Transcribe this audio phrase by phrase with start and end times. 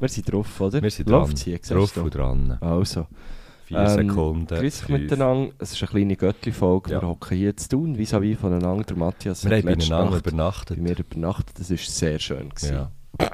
[0.00, 0.82] Wir sind drauf, oder?
[0.82, 1.26] Wir sind dran.
[1.36, 2.58] Hier, siehst Drauf und dran.
[2.60, 3.06] Also,
[3.66, 4.46] Vier Ähm, Sekunden.
[4.46, 5.52] grüß euch miteinander.
[5.58, 6.90] Es ist eine kleine Göttli-Folge.
[6.92, 7.02] Ja.
[7.02, 8.82] Wir hocken hier zu tun, vis-à-vis voneinander.
[8.84, 10.76] Der Matthias Wir hat haben letzte Nacht übernachtet.
[10.76, 11.60] bei mir übernachtet.
[11.60, 12.48] Das war sehr schön.
[12.48, 12.74] Gewesen.
[12.74, 12.90] Ja.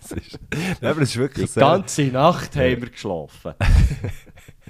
[0.00, 0.38] es ist,
[0.80, 1.62] aber es ist Die wirklich sehr...
[1.62, 3.52] ganze Nacht haben wir geschlafen.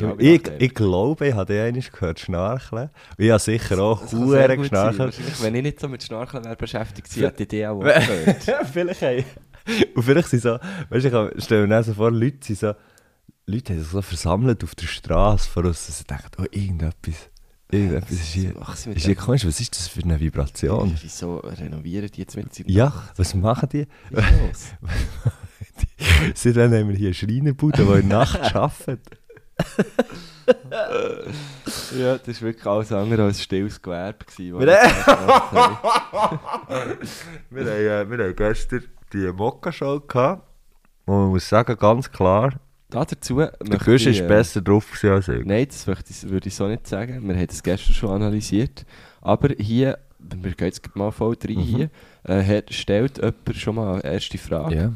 [0.00, 0.14] Ja,
[0.58, 2.90] ich, glaube, ich habe den einmal gehört schnarcheln.
[3.18, 5.42] Und ich habe sicher auch Huren geschnarchelt.
[5.42, 8.66] Wenn ich nicht so mit Schnarchen wäre beschäftigt hätte ich die auch gehört.
[8.72, 9.24] Vielleicht haben.
[9.94, 10.58] Und vielleicht sind so,
[10.90, 12.72] weißt du, ich mir so vor, Leute sind so,
[13.46, 17.30] Leute haben sich so versammelt auf der Straße vor uns, dass sie denken, oh, irgendetwas,
[17.70, 18.54] irgendetwas ist hier,
[18.94, 20.96] ist hier komisch, was ist das für eine Vibration?
[21.02, 22.68] Wieso renovieren die jetzt mit sich?
[22.68, 23.86] Ja, was machen die?
[24.10, 24.92] Was ist los?
[26.34, 29.00] Seitdem haben wir hier eine Schreinerbude, die in der Nacht arbeiten.
[31.98, 34.24] Ja, das war wirklich alles andere als stilles Gewerbe.
[34.24, 36.38] Gewesen, Wir- haben.
[37.50, 40.46] Wir haben, äh, wir haben gestern die Mokka-Show gehabt.
[41.06, 42.52] Und man muss sagen, ganz klar,
[42.90, 43.52] Da dazu der
[43.88, 45.44] ich, ist äh, besser drauf als ich.
[45.44, 47.26] Nein, das würde ich so nicht sagen.
[47.26, 48.84] Wir haben das gestern schon analysiert.
[49.20, 51.60] Aber hier, wir gehen jetzt mal voll rein Mhm.
[51.62, 51.90] hier,
[52.24, 54.74] äh, stellt jemand schon mal eine erste Frage.
[54.76, 54.92] Ja,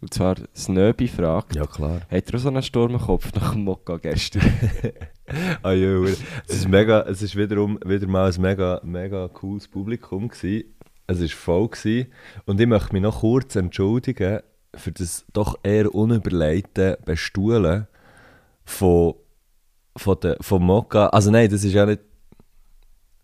[0.00, 2.02] Und zwar Snöbi fragt, ja klar.
[2.08, 4.42] hat er so einen Sturm im Kopf nach dem Mokka gestern?
[5.62, 10.28] Ah, ja, es ist mega, es ist wiederum wieder mal ein mega, mega cooles Publikum
[10.28, 10.74] gewesen.
[11.06, 12.06] Es war voll gewesen.
[12.46, 14.40] und ich möchte mich noch kurz entschuldigen
[14.74, 17.86] für das doch eher unüberlegte Bestuhlen
[18.64, 19.14] von,
[19.96, 21.08] von, der, von Mokka.
[21.08, 22.00] Also nein, das ist ja nicht,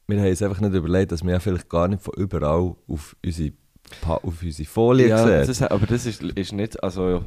[0.06, 3.16] wir haben uns einfach nicht überlegt, dass wir ja vielleicht gar nicht von überall auf
[3.24, 3.52] unsere,
[4.06, 5.46] auf unsere Folie ja, sehen.
[5.46, 7.24] das, aber das ist, ist nicht, also,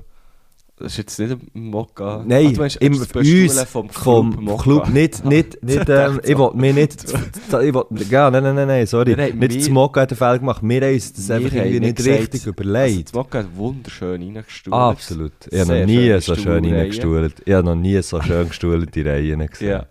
[0.79, 2.23] das ist jetzt nicht ein Mokka.
[2.27, 6.73] Nein, du meinst, Bestuhlen uns vom vom Club nicht, nicht, nicht, ähm, ich will mir
[6.73, 10.11] nicht, ich will, ja, nein, nein, nein, nein, sorry, haben- nicht wir- das Mokka hat
[10.11, 13.07] den Fehler gemacht, wir haben uns das einfach irgendwie nicht gesagt, richtig Also, überlegt.
[13.07, 14.73] das Mokka hat wunderschön reingestuhlt.
[14.75, 19.03] Absolut, ich habe noch nie so schön reingestuhlt, ich habe noch nie so schön gestuhlte
[19.05, 19.69] Reihen gesehen.
[19.69, 19.85] Ja.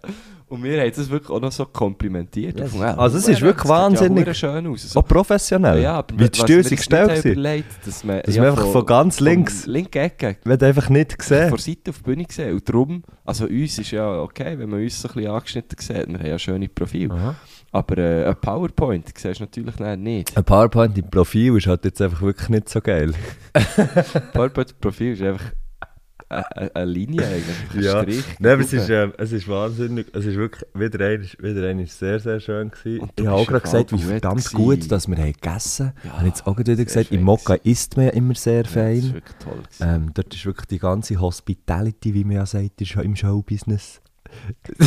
[0.49, 2.61] Und wir haben das wirklich auch noch so komplimentiert.
[2.61, 2.81] Yes.
[2.81, 4.27] Also es ist ja, wirklich wahnsinnig.
[4.29, 4.83] Ja schön aus.
[4.83, 8.47] So, Auch professionell, ja, aber wie die Stühle sind gestellt überlegt, dass man, Dass man
[8.47, 10.37] einfach von ganz links- Von linke Ecke.
[10.45, 12.55] Du einfach nicht Von gesehen der Seite auf die Bühne gesehen.
[12.55, 16.09] Und darum, also uns ist ja okay, wenn man uns so ein bisschen angeschnitten sieht.
[16.09, 17.13] Wir haben ja schöne Profile.
[17.13, 17.35] Aha.
[17.73, 20.37] Aber äh, ein PowerPoint siehst du natürlich nicht.
[20.37, 23.13] Ein PowerPoint im Profil ist halt jetzt einfach wirklich nicht so geil.
[24.33, 25.53] PowerPoint-Profil ist einfach
[26.29, 27.85] eine, Linie eigentlich.
[27.85, 28.03] Ja.
[28.03, 28.25] Strich.
[28.39, 31.79] Nein, aber es ist, ähm, es ist wahnsinnig, es ist wirklich, wieder ein, wieder ein
[31.79, 33.09] ist sehr, sehr schön gewesen.
[33.17, 34.57] Ich habe auch gerade gesagt, wie verdammt gewesen.
[34.57, 35.95] gut, dass wir haben gegessen haben.
[36.03, 38.57] Ja, ich habe jetzt auch wieder gesagt, fein im Mokka isst man ja immer sehr
[38.57, 39.15] Ja, das ist fein.
[39.15, 39.63] wirklich toll.
[39.81, 44.01] Ähm, dort ist wirklich die ganze Hospitality, wie man ja sagt, im Showbusiness.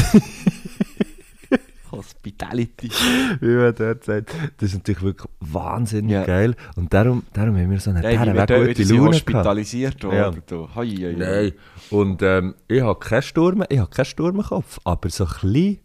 [1.92, 2.90] Hospitality.
[3.42, 4.34] Wie man dort sagt.
[4.58, 6.26] Das ist natürlich wirklich wahnsinnig Ja.
[6.26, 6.56] geil.
[6.76, 10.44] Und darum, darum haben wir so eine Nein, wir gute wieder Laune hospitalisiert worden.
[10.50, 10.76] Ja.
[10.76, 11.16] hoi, hoi.
[11.18, 11.52] Nein.
[11.90, 15.30] Und ähm, ich habe keinen Sturm, ich habe keinen Sturm im Kopf, aber so ein
[15.42, 15.80] bisschen,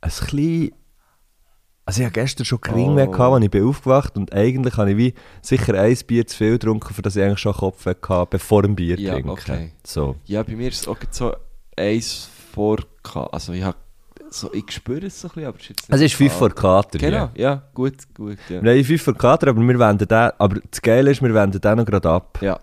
[0.00, 0.72] ein bisschen,
[1.86, 3.34] also ich habe gestern schon gering Oh.
[3.34, 6.94] als ich bin aufgewacht und eigentlich habe ich wie sicher ein Bier zu viel getrunken,
[6.94, 9.30] für das ich eigentlich schon Kopf hatte, bevor dem Bier Ja, trinken.
[9.30, 9.72] okay.
[9.84, 10.16] So.
[10.26, 11.34] Ja, bei mir ist es auch so
[11.76, 12.78] eins vor.
[13.32, 13.76] Also ich habe
[14.30, 16.38] so, ich spüre es so ein bisschen, aber es ist nicht Es ist 5 so-
[16.38, 17.42] vor Kater Genau, hier.
[17.42, 18.38] ja, gut, gut.
[18.48, 18.58] Ja.
[18.58, 21.76] Haben 5 vor Kater, aber wir wenden den, aber das Geile ist, wir wenden den
[21.76, 22.38] noch gerade ab.
[22.40, 22.58] ja.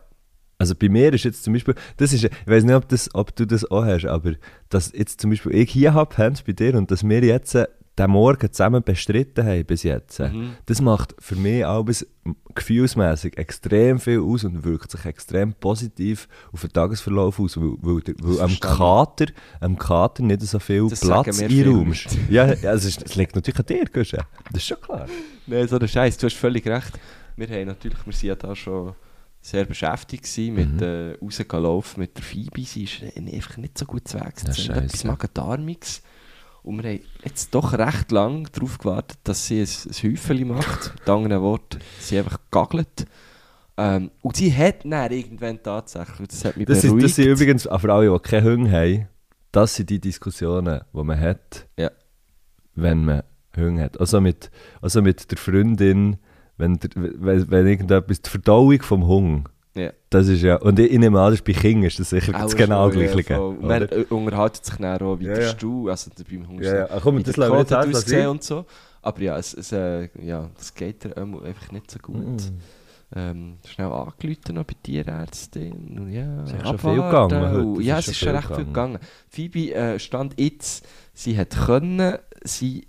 [0.59, 3.35] Also bei mir ist jetzt zum Beispiel, das ist, ich weiß nicht, ob, das, ob
[3.35, 4.31] du das auch hast, aber
[4.69, 7.55] dass jetzt zum Beispiel ich hier habe, Hans, bei dir, und dass wir jetzt
[7.97, 10.52] den Morgen zusammen bestritten haben bis jetzt, Mhm.
[10.68, 12.06] das macht für mich alles
[12.53, 18.02] gefühlsmäßig extrem viel aus und wirkt sich extrem positiv auf den Tagesverlauf aus, weil, weil,
[18.22, 18.59] weil am.
[18.59, 19.28] Kater,
[19.59, 22.17] am Kater nicht so viel Das Platz einräumst.
[22.29, 24.20] Ja, ja es, ist, es liegt natürlich an dir, Guschen.
[24.52, 25.05] Das ist schon klar.
[25.46, 26.99] Nein, so der Scheiß, du hast völlig recht.
[27.35, 28.94] Wir haben natürlich, wir sind ja da schon
[29.41, 30.84] sehr beschäftigt gewesen mit Mhm.
[30.84, 32.64] äh, rausgehen laufen mit der Phoebe.
[32.64, 34.17] Sie ist einfach nicht so gut zu.
[34.17, 34.73] Ja, Sie hat scheisse.
[34.73, 36.02] etwas Magen-Darmiges.
[36.67, 40.93] Und wir haben jetzt doch recht lang darauf gewartet, dass sie ein, ein Häufchen macht.
[40.99, 43.05] Mit anderen Worten, sie einfach gagelt.
[43.78, 47.05] Ähm, und sie hat dann irgendwann tatsächlich, das hat mich Das, ist, beruhigt.
[47.05, 49.08] das sind übrigens, für alle, die keine Hunde haben,
[49.52, 51.91] das sind die Diskussionen, die man hat, Ja.
[52.75, 53.23] wenn man
[53.55, 53.99] Hunde hat.
[53.99, 56.17] Also mit, also mit der Freundin,
[56.58, 59.47] wenn, der, wenn, wenn irgendetwas, die Verdauung vom Hund
[59.78, 59.91] Ja.
[60.09, 62.32] Das ist ja, und ich, ich nehme an, das ist bei Kindern ist das sicher
[62.32, 63.40] das genau schon, ja?
[63.62, 65.47] Man äh, unterhaltet sich dann auch, wie Ja, der.
[65.50, 66.88] Stuhl, also beim Hunger Ja, ja.
[66.90, 68.28] Ach, komm, wie das der ausgesehen sein.
[68.28, 68.66] und so.
[69.02, 72.26] Aber ja, es, es, äh, ja, das geht dir einfach nicht so gut.
[72.26, 72.59] Mm.
[73.16, 75.97] Ähm, schnell angerufen noch bei Tierärztin.
[75.97, 79.00] Und ja, Es ist schon viel gegangen Ja, es ist schon recht viel gegangen.
[79.30, 82.88] Phoebe äh, stand jetzt, sie hat können, sie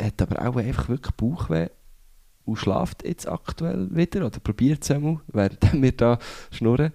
[0.00, 1.68] hat aber auch einfach wirklich Bauchweh
[2.44, 6.18] und schlaft jetzt aktuell wieder oder probiert es einmal, während wir da
[6.50, 6.92] schnurren.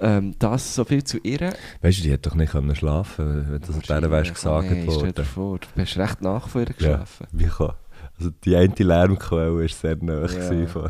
[0.00, 1.54] Ähm, das so viel zu ihr.
[1.80, 5.12] Weißt du, die hätte doch nicht können schlafen wenn das der wärst gesagt Hey, stell
[5.12, 5.24] dir worden.
[5.24, 7.26] vor, du bist recht nach vor ihr Ja, geschlafen.
[7.32, 7.74] wie kann?
[8.18, 10.26] Also die eine Lärmquelle war sehr nah.
[10.26, 10.88] Ja.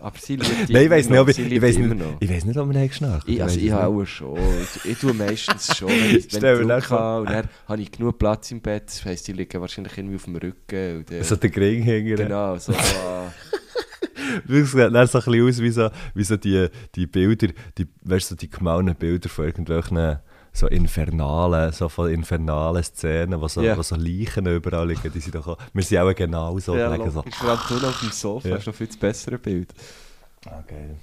[0.00, 2.58] Aber sie liebt Nein, ich weiß nicht, ob ich, ich, dich nicht, ich weiß nicht,
[2.58, 4.38] ob haben geschnarcht Ich, also ich habe auch schon.
[4.84, 7.20] Ich, tue meistens schon, wenn ich, wenn ich Druck habe.
[7.22, 8.84] Und dann habe ich genug Platz im Bett.
[8.86, 10.98] Das heisst, die liegen wahrscheinlich irgendwie auf dem Rücken.
[10.98, 12.16] Und, äh, So der Gring hängen.
[12.16, 12.72] genau, so.
[12.72, 13.32] ah,
[14.48, 17.48] Das sieht dann so ein bisschen aus wie so, wie so die, die Bilder,
[17.78, 20.18] die, weißt du, so die gemahlenen Bilder von irgendwelchen
[20.52, 23.76] so infernalen, so von infernalen Szenen, wo so, Ja.
[23.76, 25.10] wo so Leichen überall liegen.
[25.12, 26.76] Die sind doch auch, wir sind auch genau so.
[26.76, 27.20] ja, so.
[27.20, 27.34] logisch.
[27.36, 28.56] Vor allem du auf dem Sofa Ja.
[28.56, 29.72] hast noch viel das bessere Bild.
[30.46, 30.96] Ah, geil.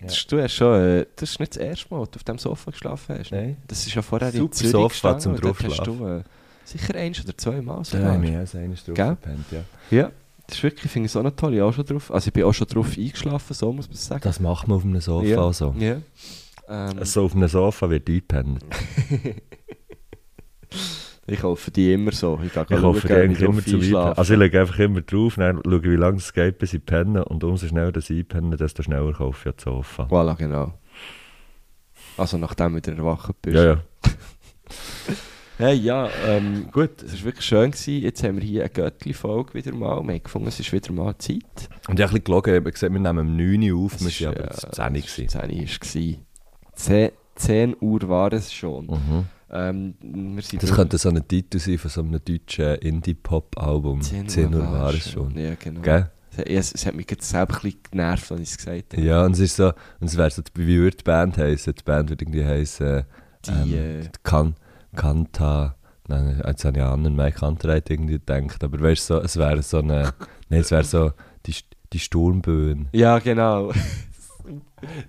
[0.00, 0.06] Ja.
[0.06, 2.22] Das, ist- du hast schon, äh, das ist nicht das erste Mal, dass du auf
[2.24, 3.32] dem Sofa geschlafen hast.
[3.32, 3.40] ne?
[3.42, 3.56] Nein.
[3.66, 6.22] Das ist ja vorher in Super Zürich Sofa gestanden zum dort hast du äh,
[6.64, 8.12] sicher eins oder zwei Mal sogar.
[8.12, 9.60] haben wir auch so eines drauf gepennt, ja.
[9.90, 10.10] Ja,
[10.46, 11.54] das ist wirklich, finde ich es auch noch toll.
[11.54, 14.20] Ich, auch schon drauf, also ich bin auch schon drauf eingeschlafen, so muss man sagen.
[14.22, 15.52] Das macht man auf einem Sofa ja.
[15.52, 15.74] so.
[15.78, 15.96] Ja.
[16.68, 18.64] Ähm, So auf einem Sofa wird eingepennt.
[21.30, 22.40] Ich kaufe die immer so.
[22.42, 23.84] Ich, Ich hoffe, schauen, eigentlich immer einschlafen.
[23.84, 24.12] Einpennen.
[24.16, 27.22] Also ich lege einfach immer drauf, dann schaue, wie lange es geht, bis ich penne.
[27.26, 30.04] Und umso schneller das Einpennen, desto schneller kaufe ich das Sofa.
[30.04, 30.72] Voilà, genau.
[32.16, 33.56] Also nachdem du wieder erwacht bist.
[33.56, 33.82] Ja, ja.
[35.60, 37.72] Hey, ja, ähm, gut, es war wirklich schön.
[37.72, 38.00] Gewesen.
[38.00, 40.00] Jetzt haben wir hier eine Göttli-Folge wieder mal.
[40.04, 41.42] Wir haben gefunden, es ist wieder mal Zeit.
[41.42, 44.00] Und ich habe ein bisschen gelogen, ich habe gesehen, wir nehmen um 9 Uhr auf,
[44.00, 44.90] wir waren aber zu 10 Uhr.
[44.92, 45.28] gewesen.
[45.28, 46.18] 10 Uhr war.
[46.78, 48.86] 10, 10 Uhr war es schon.
[48.86, 49.24] Mhm.
[49.50, 49.94] Ähm,
[50.60, 54.02] Das könnte so ein Titel sein von so einem deutschen Indie-Pop-Album.
[54.02, 55.36] 10 Uhr war es schon.
[55.36, 55.80] Ja, genau.
[55.80, 56.10] Gell?
[56.44, 59.02] Es, es, hat mich jetzt selber ein bisschen genervt, als ich es gesagt habe.
[59.02, 61.74] Ja, und es ist so, und es wäre so, wie würde die Band heißen?
[61.74, 63.04] Die Band würde irgendwie heißen,
[63.46, 64.54] Die, ähm, äh, kan
[64.94, 65.74] Kanta,
[66.06, 69.36] nein, jetzt habe ich an einen Mike Hunterite irgendwie gedacht, aber weißt du, so, es
[69.36, 70.12] wäre so eine,
[70.48, 71.12] nein, es wäre so,
[71.46, 71.54] die,
[71.92, 73.72] die Sturmböen, ja, genau.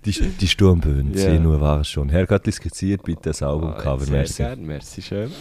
[0.05, 1.25] Die, die Sturmböen, Ja.
[1.25, 2.09] 10 Uhr war es schon.
[2.09, 4.43] Herr Göttli skizziert bitte das Ah, Albumcover, Sehr merci.
[4.43, 5.31] gerne, merci schön.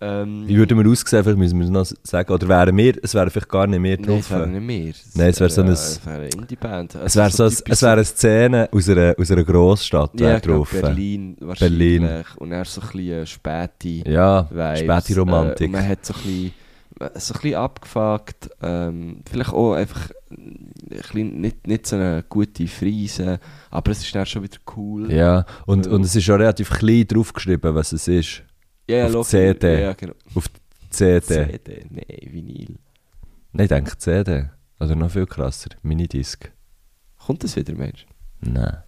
[0.00, 3.30] Ähm, Wie würden wir aussehen, vielleicht müssen wir noch sagen, oder wären wir, es wäre
[3.30, 4.20] vielleicht gar nicht mehr Nein, drauf.
[4.20, 4.90] es wäre nicht mehr.
[4.90, 6.94] Es Nein, es wäre so ein- Es wäre eine Indie-Band.
[7.04, 10.70] es wäre so, es wäre eine Szene aus einer, aus einer Grossstadt ja, drauf.
[10.70, 12.00] Berlin wahrscheinlich.
[12.00, 12.24] Berlin.
[12.36, 14.78] Und er so ein bisschen späte Ja, Vibes.
[15.02, 15.66] späte Äh, Romantik.
[15.66, 16.52] und man hat so ein bisschen,
[16.98, 18.50] so ein bisschen abgefuckt.
[18.62, 23.40] Ähm, vielleicht auch einfach ein bisschen, nicht, nicht so eine gute Friese,
[23.70, 25.12] aber es ist dann schon wieder cool.
[25.12, 28.42] Ja, und, und es ist schon relativ klein draufgeschrieben, was es ist.
[28.88, 29.30] ja auf logisch.
[29.30, 29.82] CD.
[29.82, 30.14] Ja, genau.
[30.90, 31.20] CD.
[31.20, 32.76] CD, nein, Vinyl.
[33.52, 34.50] Nein, ich denke CD.
[34.80, 36.50] Oder noch viel krasser, Minidisc.
[37.18, 38.06] Kommt das wieder, Mensch?
[38.40, 38.78] Nein.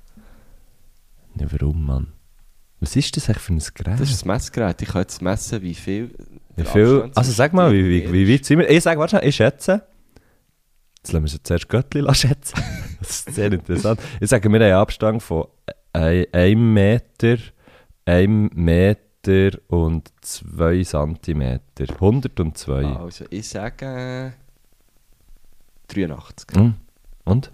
[1.35, 2.13] Nee, warum, Mann?
[2.81, 4.01] Was ist das eigentlich für ein Gerät?
[4.01, 4.81] Das ist das Messgerät.
[4.81, 6.15] Ich kann jetzt messen, wie viel.
[6.57, 7.11] wie viel?
[7.15, 8.71] Also sag mal, wie, wie, wie weit sind wir?
[8.71, 9.87] Ich sage, warte schnell, ich schätze.
[10.97, 12.63] Jetzt lassen wir sie zuerst Göttli schätzen.
[12.99, 14.01] das ist sehr interessant.
[14.19, 15.47] Ich sage, wir haben einen Abstand von
[15.93, 17.37] 1 Meter,
[18.07, 21.85] 1 Meter und 2 Zentimeter.
[21.95, 22.81] 102.
[22.81, 22.97] ist.
[22.97, 24.33] Also, ich sage.
[25.89, 26.57] 83.
[26.57, 26.75] Hm.
[27.25, 27.53] Und?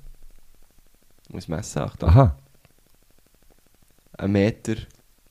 [1.31, 2.11] Muss messen, Achtung.
[2.11, 2.37] Aha.
[4.19, 4.75] 1 Meter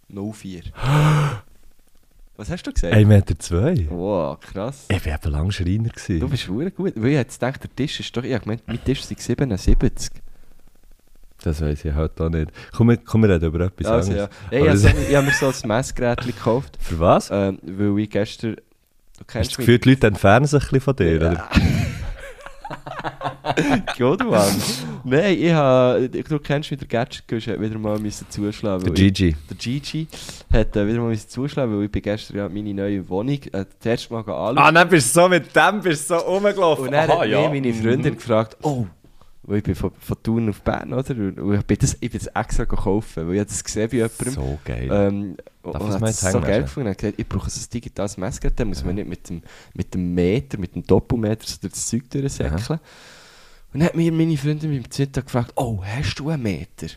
[0.09, 0.61] 04.
[2.37, 2.93] Was hast du gesagt?
[2.93, 3.87] 1 Meter 2.
[3.89, 4.85] Wow, krass.
[4.89, 5.87] Ich war eben lange Schreiner.
[5.89, 6.19] Gewesen.
[6.19, 6.93] Du bist verdammt gut.
[6.97, 8.23] Weil ich jetzt gedacht, der Tisch ist doch.
[8.23, 10.11] Ich habe gemeint, mein Tisch sind 77.
[11.43, 12.51] Das weiß ich halt auch nicht.
[12.73, 14.29] Komm, wir- komm wir reden über etwas Also, anderes.
[14.29, 16.77] Ja, ich Aber habe das- so, ich habe mir so ein Messgerät gekauft.
[16.81, 17.29] Für was?
[17.31, 18.55] Ähm, weil ich gestern.
[18.55, 21.11] Du Hast du das Gefühl, die Leute entfernen sich ein bisschen von dir?
[21.21, 21.31] Ja.
[21.31, 21.49] Oder?
[23.97, 24.51] Gut, Mann.
[25.03, 26.09] Nein, ich habe.
[26.09, 28.83] Du kennst mich, der Gadget hat wieder mal müssen zuschlagen.
[28.83, 29.35] Der weil ich- Gigi.
[29.49, 30.07] Der Gigi
[30.51, 33.65] hat äh, wieder mal müssen zuschlagen, weil ich bin gestern ja meine neue Wohnung äh,
[33.79, 34.57] das erste Mal anschauen.
[34.57, 36.85] Ah, dann bist du so mit dem bist du so rumgelaufen.
[36.85, 37.49] Und dann Aha, hat ja.
[37.49, 38.85] mich meine Freundin gefragt, oh,
[39.43, 41.11] weil ich bin von, von Thun auf Bern, oder?
[41.15, 44.33] Und ich bin das, ich bin das extra gekauft, weil ich das gesehen bei jemandem.
[44.33, 44.89] So geil.
[44.91, 45.37] Ähm,
[45.73, 46.87] Darf ich's hat mal es jetzt so geil gefunden.
[46.87, 49.41] Er hat gesagt, ich brauche ein digitales Messgerät, dann muss man nicht mit dem,
[49.73, 52.79] mit dem Meter, mit dem Doppelmeter so durch das Zeug durchsäckeln.
[53.73, 56.87] Und dann hat mir meine Freundin beim Mittag gefragt, oh, hast du einen Meter?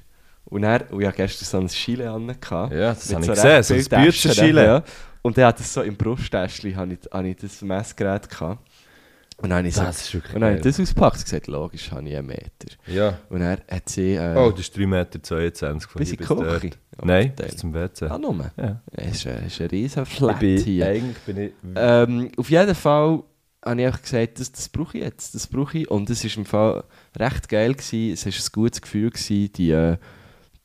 [0.44, 2.28] Und er, und ich hatte gestern so ein Schiele an.
[2.28, 4.64] Ja, das habe ich so gesehen, recht so ein Bücherschiele.
[4.64, 4.84] Ja.
[5.22, 8.66] Und er hat das so im Brusttäschchen, habe ich, habe ich das Messgerät gehabt.
[9.40, 10.73] Und dann habe ich, so, Das ist wirklich und dann habe ich geil.
[10.73, 12.50] das ausgepackt und gesagt, logisch habe ich einen Meter.
[12.88, 13.18] Ja.
[13.30, 14.14] Und dann hat sie...
[14.14, 16.61] Äh, Oh, das ist 3,22 Meter von Bis hier in bis die dort.
[16.61, 16.75] Küche?
[17.00, 17.47] Oh, Nein, Teil.
[17.47, 18.07] bis zum WC.
[18.07, 18.50] ah, nur.
[18.57, 18.80] Ja.
[18.92, 20.87] Es ist, ein- es ist ein riesen Ich Flat bin, hier.
[20.88, 21.52] eigentlich bin ich...
[21.76, 23.23] Ähm, auf jeden Fall
[23.64, 25.88] habe ich einfach gesagt, das, das brauche ich jetzt, das brauche ich.
[25.90, 26.85] Und es war im Fall
[27.16, 27.75] recht geil.
[27.75, 28.12] Gewesen.
[28.14, 29.97] Es war ein gutes Gefühl, gewesen, die, äh,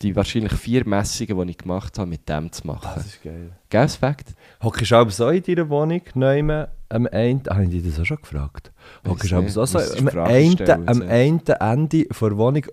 [0.01, 2.89] die wahrscheinlich vier Messungen, die ich gemacht habe, mit dem zu machen.
[2.95, 3.51] das ist geil.
[3.69, 4.29] Gell, Fakt?
[4.63, 7.43] Hockst du aber so in deiner Wohnung, neu am einen...
[7.49, 8.71] Habe ich dich das auch schon gefragt?
[9.03, 9.53] Aber nicht.
[9.53, 12.65] so, am, einen, am einen Ende der Wohnung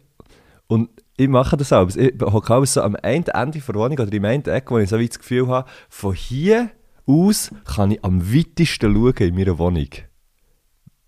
[0.66, 1.88] und ich mache das auch.
[1.94, 4.88] Ich hocke auch so am einen Ende der Wohnung oder im einen Eck, wo ich
[4.88, 6.70] so wie das Gefühl habe, von hier
[7.06, 9.88] aus kann ich am weitesten schauen in meiner Wohnung.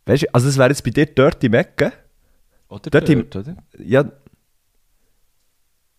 [0.07, 1.92] Weißt du, also es wäre jetzt bei dir dort im Ecken.
[2.69, 3.57] Oder Dort im- oder?
[3.78, 4.04] Ja.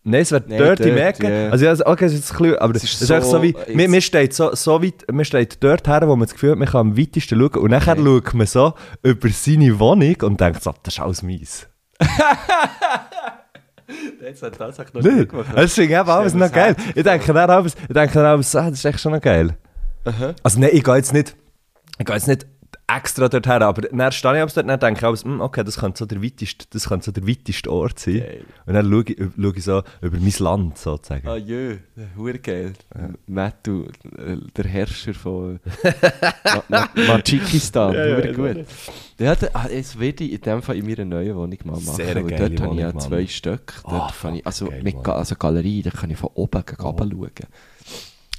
[0.06, 1.30] Nein, es wäre im dort, Ecken.
[1.32, 1.48] ja.
[1.50, 3.42] Also, ja, okay, es ist ein bisschen, aber Es es ist ist, einfach so so-
[3.42, 6.50] wie, mir, mir steht so, so weit, mir steht dort her, wo man das Gefühl
[6.50, 8.04] hat, man kann am weitesten schauen und nachher Okay.
[8.04, 11.66] schaut man so über seine Wohnung und denkt so, das ist alles mies.
[14.20, 15.28] Jetzt hat das auch noch Nicht?
[15.54, 16.74] Das finde ich eben alles noch geil.
[16.94, 19.56] Ich denke dann alles, ich denke dann alles, ah, das ist echt schon noch geil.
[20.42, 21.36] Also nein, ich gehe jetzt nicht,
[21.98, 22.46] ich gehe jetzt nicht
[22.86, 25.98] extra dort her, aber dann stehe ich dort und denke ich hm, okay, das könnte
[25.98, 28.18] so der weiteste, das könnte so der weiteste Ort sein.
[28.18, 28.44] Geil.
[28.66, 31.26] Und dann schaue ich, schaue ich so über mein Land sozusagen.
[31.26, 31.78] Ah jö,
[32.16, 32.74] hure geil.
[33.26, 33.84] Matt, du,
[34.18, 35.60] äh, der Herrscher von
[36.68, 38.66] Ma Ma Tadschikistan, Ja, ja, ja, gut.
[39.18, 41.96] Ja, da, ah, das werde ich in dem Fall in meiner neuen Wohnung mal machen.
[41.96, 43.74] Sehr geile dort habe ich ja zwei Stück.
[43.88, 46.96] Dort kann ich, also geil, mit also Galerie, da kann ich von oben gegen Oh.
[46.98, 47.30] schauen.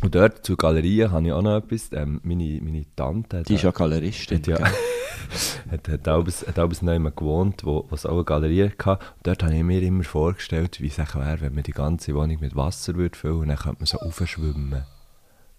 [0.02, 1.90] Und dort zur Galerie habe ich auch noch etwas.
[1.94, 4.38] Ähm, meine, meine Tante hat, Die ist ja Galeristin.
[4.40, 4.60] hat, ja,
[5.72, 8.92] hat, hat abends, hat abends noch jemand gewohnt, wo, wo es auch eine Galerie hatte.
[9.18, 12.40] Und dort habe ich mir immer vorgestellt, wie es wäre, wenn man die ganze Wohnung
[12.40, 14.84] mit Wasser würde füllen und dann könnte man so aufschwimmen.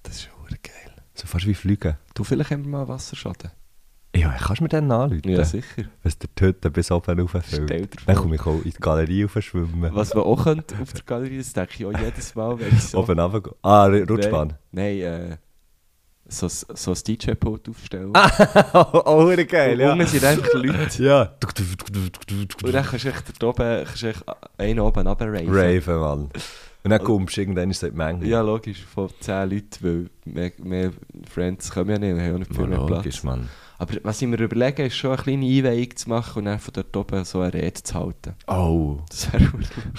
[0.02, 0.94] Das ist hure geil.
[1.14, 1.96] So fast wie fliegen.
[2.14, 3.50] Du, vielleicht haben wir mal Wasserschaden.
[4.16, 5.28] Ja, kannst du mir dann anrufen?
[5.28, 5.84] Ja, sicher.
[6.02, 7.44] Wenn der Töte bis oben rauffüllt.
[7.46, 9.94] Stell dir Dann komme ich auch in die Galerie aufschwimmen.
[9.94, 12.82] Was wir auch können auf der Galerie, das denke ich auch jedes Mal, wenn ich
[12.82, 12.98] so...
[12.98, 13.54] Oben runter.
[13.62, 14.54] Ah, Rutschbahn.
[14.72, 15.36] Nein, nein äh,
[16.28, 18.12] so, so ein DJ-Pult aufstellen.
[18.72, 19.92] oh, oh, geil, Und ja.
[19.92, 21.02] unten sind einfach Leute.
[21.02, 21.36] Ja.
[22.64, 24.24] Und dann kannst du echt dort oben, kannst du echt
[24.58, 25.48] einen oben runterraven.
[25.48, 26.30] Raven, Mann.
[26.82, 28.26] Und dann kommst du irgendwann ist es die Menge.
[28.26, 30.90] Ja, logisch, von 10 Leuten, weil mehr, mehr
[31.28, 33.04] Friends kommen ja nicht, wir haben ja nicht viel mehr Platz.
[33.04, 33.48] logisch, Mann.
[33.78, 36.72] Aber was ich mir überlege, ist schon eine kleine Einweihung zu machen und dann von
[36.74, 38.34] dort oben so eine Rede zu halten.
[38.46, 38.98] Oh.
[39.10, 39.50] Das wäre.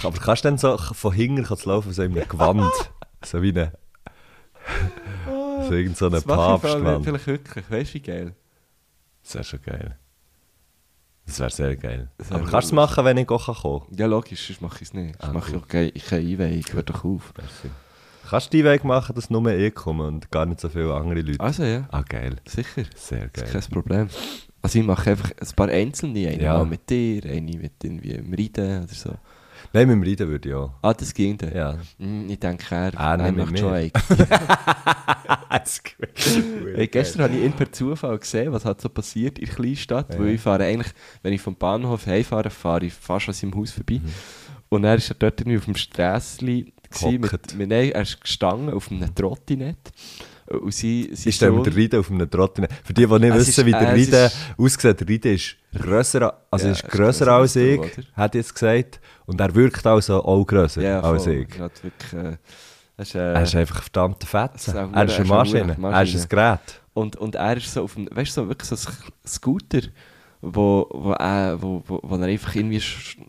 [0.03, 2.71] Aber kannst du dann so von hinten laufen, so in einem Gewand?
[3.23, 3.73] so wie eine...
[5.67, 7.03] so irgend so ein Das mache ich Papst, vor allem Mann.
[7.03, 8.35] vielleicht wirklich, weißt du wie geil?
[9.23, 9.97] Das wäre schon geil.
[11.25, 12.09] Das wäre sehr geil.
[12.17, 13.97] Wär Aber kannst du es machen, wenn ich auch kommen kann?
[13.97, 15.15] Ja, logisch, sonst mache ich es nicht.
[15.21, 15.59] Ah, Ich mache cool.
[15.59, 17.33] auch keine, keine Einweihung, hör doch auf.
[17.37, 17.69] Merci.
[18.29, 21.21] Kannst du die Weg machen, dass nur ich komme und gar nicht so viele andere
[21.21, 21.39] Leute?
[21.39, 22.35] Also ja, Ah, geil.
[22.47, 22.83] sicher.
[22.95, 23.61] Sehr Das ist geil.
[23.61, 24.07] kein Problem.
[24.61, 26.57] Also ich mache einfach ein paar einzelne, eine Ja.
[26.57, 29.13] mal mit dir, eine mit irgendwie im Reiten oder so.
[29.73, 30.71] Nein, mit dem Reiten würde ich auch.
[30.81, 31.53] Ah, das ging dann.
[31.53, 31.77] Ja.
[31.97, 33.75] Mm, Ich denke, er, Ah, er macht schon mir.
[33.75, 33.91] eine.
[35.49, 36.75] Das ist gut.
[36.75, 40.13] Hey, gestern habe ich ihn per Zufall gesehen, was hat so passiert in der Kleinstadt.
[40.13, 40.19] Ja.
[40.19, 40.91] Weil ich fahre eigentlich,
[41.23, 43.95] wenn ich vom Bahnhof heimfahre, fahre ich fast an seinem Haus vorbei.
[44.03, 44.11] Mhm.
[44.69, 46.73] Und er ist er dort irgendwie auf dem Strässli
[47.19, 49.77] mit, mit, nein, er ist gestanden auf einem Trottinett.
[50.47, 52.71] Und sie, sie den Reiten auf einem Trottinett.
[52.83, 53.93] Für die, die nicht Es wissen, ist- wie der
[54.25, 57.89] ist- aussieht, der Reiten ist grösser, also Ja, ist ist grösser als ich, oder?
[58.13, 59.01] hat jetzt gesagt.
[59.25, 61.33] Und er wirkt also auch grösser ja, als voll.
[61.33, 61.55] ich.
[61.57, 62.37] Er hat wirklich, äh,
[63.01, 64.51] ist, äh, Er ist einfach verdammt fett.
[64.55, 65.65] Ist auch Er ist er eine ist eine Maschine.
[65.77, 65.91] Maschine.
[65.93, 66.81] Er ist ein Gerät.
[66.93, 68.93] Und, und er ist so auf dem, weißt du, so, wirklich so ein
[69.27, 69.81] Scooter,
[70.41, 72.81] wo, wo, äh, wo, wo, wo er einfach irgendwie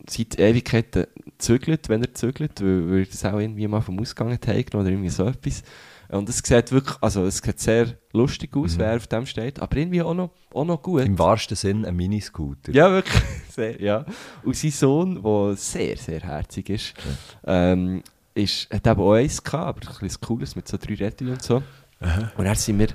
[0.06, 1.06] seit Ewigkeiten
[1.38, 4.86] zügelt, wenn er zügelt, weil, weil er das auch irgendwie mal vom Ausgang hat oder
[4.86, 5.62] irgendwie so etwas.
[6.10, 8.78] Und es sieht wirklich, also es sieht sehr lustig aus, Mhm.
[8.80, 11.02] wer auf dem steht, aber irgendwie auch noch, auch noch gut.
[11.04, 12.72] Im wahrsten Sinn ein Miniscooter.
[12.72, 13.22] Ja, wirklich.
[13.50, 14.06] Sehr, ja.
[14.42, 16.94] Und sein Sohn, der sehr, sehr herzig ist,
[17.44, 18.02] ähm,
[18.34, 21.42] ist hat eben auch eins gehabt, aber ein bisschen cooles mit so drei Rädchen und
[21.42, 21.56] so.
[22.36, 22.88] Und dann sind wir,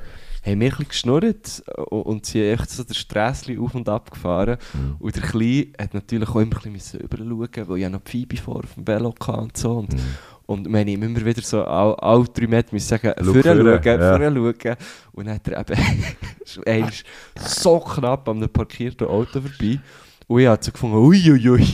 [0.46, 4.58] haben wir ein geschnurrt und, sind echt so der Strässli auf und ab gefahren.
[4.74, 4.96] Mhm.
[5.00, 8.38] Und der Kleine hat natürlich auch immer ein bisschen überschauen, weil ich ja noch Phoebe
[8.38, 9.72] vor auf dem Velo hatte und so.
[9.78, 10.00] Und, Mhm.
[10.46, 13.98] und wir haben immer wieder so alle, alle drei Meter müssen sagen, vorne, schauen, ja.
[13.98, 14.78] vorher schauen.
[15.14, 15.82] Und dann hat er eben
[16.66, 17.06] er ist
[17.38, 19.80] so knapp an einem parkierten Auto vorbei.
[20.28, 21.68] Und ich habe so gefunden, uiuiui.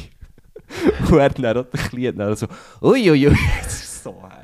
[1.10, 2.48] Und er hat dann auch so,
[2.82, 3.34] uiuiui.
[3.34, 3.86] Herzig.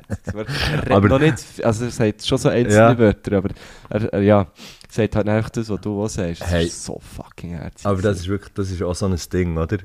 [0.08, 2.98] Er Aber- noch nicht, also er sagt schon so einzelne Ja.
[2.98, 3.50] Wörter, aber
[3.90, 4.46] er, er ja,
[4.88, 6.42] sagt halt einfach das, was du auch sagst.
[6.42, 6.66] Das Hey.
[6.66, 7.86] ist so fucking herzig.
[7.86, 9.78] Aber das ist wirklich, das ist auch so ein Ding, oder?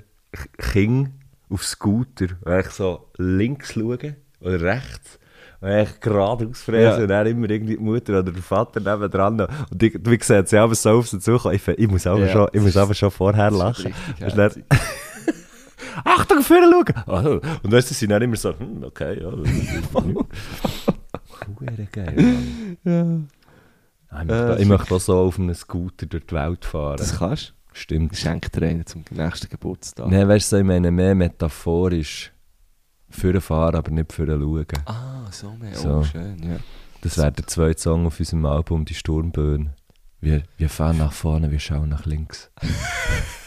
[0.58, 1.14] King
[1.50, 5.20] auf Scooter, wo ich so links schauen oder rechts
[5.60, 6.96] Und echt gerade ausfräsen Ja.
[6.98, 9.42] und dann immer irgendwie die Mutter oder der Vater nebendran.
[9.70, 11.56] Und ich, wie gesagt, sie haben so auf sie zukommen.
[11.56, 12.32] Ich, ich muss aber Ja.
[12.32, 13.94] schon, ich muss aber schon vorher lachen.
[13.94, 14.64] richtig Und dann- herzig.
[16.04, 17.04] Achtung, vorne schauen!
[17.08, 17.40] Oh.
[17.64, 19.32] Und weißt du, sie sind dann immer so, hm, okay, ja.
[21.60, 22.16] Hure geil,
[22.84, 23.28] Mann.
[24.10, 26.98] Ah, Ich möchte, Äh, ich möchte auch so auf einem Scooter durch die Welt fahren.
[26.98, 27.54] Das kannst du.
[27.74, 28.18] Stimmt.
[28.18, 30.08] Schenk dir einen zum nächsten Geburtstag.
[30.10, 32.32] Nein, weißt du, ich meine mehr metaphorisch.
[33.10, 34.66] Für den Fahren, aber nicht für den Schauen.
[34.86, 35.76] Ah, so mehr.
[35.76, 35.98] So.
[35.98, 36.58] Oh, schön, ja.
[37.02, 39.72] Das wäre der zweite Song auf unserem Album, die Sturmböen.
[40.22, 42.52] Wir, wir fahren nach vorne, wir schauen nach links.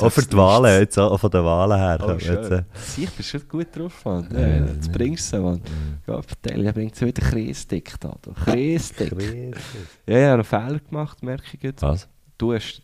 [0.00, 1.98] Auch für die Wahlen, jetzt auch von den Wahlen her.
[2.02, 2.62] Oh, jetzt, äh,
[2.96, 4.28] bist du schon gut drauf, Mann.
[4.32, 4.92] Ja, Ja, ja, jetzt ja.
[4.92, 5.60] bringst du es, Mann.
[6.06, 8.16] Ja, Verteil, bringt es wieder Kreisdick da.
[8.44, 9.10] Kreisdick.
[9.10, 9.62] Kreis.
[10.06, 11.82] Ja, ich habe einen Fehler gemacht, merke ich jetzt.
[11.82, 12.08] Was?
[12.38, 12.82] Du hast,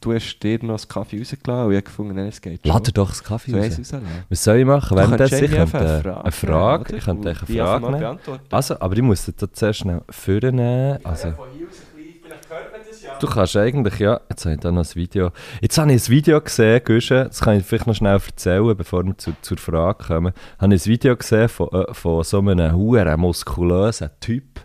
[0.00, 2.72] du hast dir noch das Kaffee rausgelassen und ich habe gefunden, nein, es geht schon.
[2.72, 4.02] Lade doch das Kaffee So raus.
[4.28, 4.96] Was soll ich machen?
[4.96, 8.18] Währenddessen, kannst ich könnte einfach äh, eine Frage, ich könnte eine Frage nehmen.
[8.50, 10.98] Also, aber ich muss das sehr schnell vornehmen.
[11.04, 11.34] Also,
[13.18, 15.30] du kannst eigentlich, ja, jetzt habe ich da noch ein Video.
[15.60, 19.04] Jetzt habe ich ein Video gesehen, Güsche, das kann ich vielleicht noch schnell erzählen, bevor
[19.04, 20.32] wir zu, zur Frage kommen.
[20.58, 24.60] Habe ich ein Video gesehen von, äh, von so einem huren muskulösen Typ.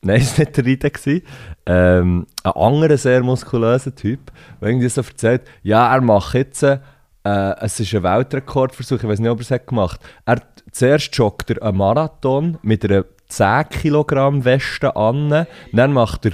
[0.00, 0.90] Nein, es war nicht der Ride.
[0.90, 1.22] gewesen.
[1.66, 4.30] Ähm, ein anderer sehr muskulöser Typ,
[4.60, 6.78] der irgendwie so erzählt, ja, er macht jetzt, äh,
[7.24, 10.40] es ist ein Weltrekordversuch, ich weiß nicht, ob er es hat gemacht er
[10.70, 16.32] Zuerst joggt er einen Marathon mit einer 10 Kilogramm Weste an, dann macht er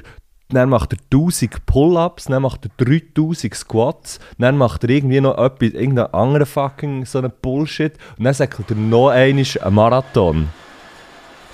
[0.55, 5.39] dann macht er 1000 Pull-Ups, dann macht er 3000 Squats, dann macht er irgendwie noch
[5.39, 10.49] etwas, irgendeinen anderen fucking so einen Bullshit und dann sagt er noch einmal einen Marathon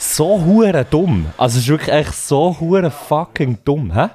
[0.00, 1.26] so hure dumm.
[1.36, 4.08] Also es ist wirklich echt so hure fucking dumm, hä?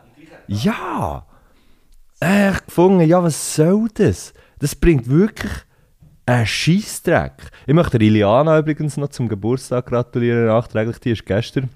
[0.48, 1.26] Ja!
[2.20, 4.34] Echt gefunden, ja, was soll das?
[4.60, 5.52] Das bringt wirklich
[6.26, 7.34] einen Scheissdreck.
[7.68, 11.00] Ich möchte Iliana übrigens noch zum Geburtstag gratulieren, nachträglich.
[11.00, 11.70] Die ist gestern.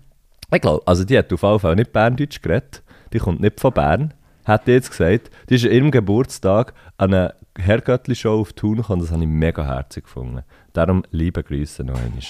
[0.51, 2.81] Ich glaube, also die hat auf jeden Fall nicht Berndeutsch geredet.
[3.13, 4.13] Die kommt nicht von Bern.
[4.45, 5.29] Hat die jetzt gesagt.
[5.49, 9.01] Die ist an ihrem Geburtstag an einer Herrgöttli-Show auf Thun gekommen.
[9.01, 10.43] Das habe ich mega herzig gefunden.
[10.73, 12.21] Darum liebe Grüße noch einmal.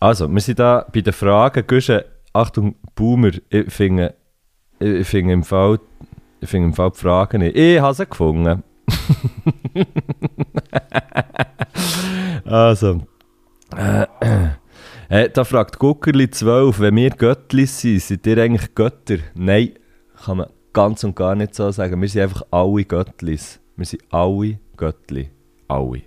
[0.00, 1.66] Also, wir sind da bei den Fragen.
[1.66, 4.14] Gusche, Achtung, Boomer, ich finde,
[4.80, 5.78] ich finde im Fall,
[6.40, 7.56] ich finde im Fall die Fragen nicht.
[7.56, 8.64] Ich habe sie gefunden.
[12.44, 13.06] also,
[13.76, 14.06] äh,
[15.08, 19.18] äh, da fragt Guckerli 12, wenn wir Göttli sind, seid ihr eigentlich Götter?
[19.34, 19.74] Nein,
[20.24, 22.00] kann man ganz und gar nicht so sagen.
[22.00, 23.60] Wir sind einfach alle Göttlis.
[23.76, 25.30] Wir sind alle Göttli.
[25.68, 26.02] Alle.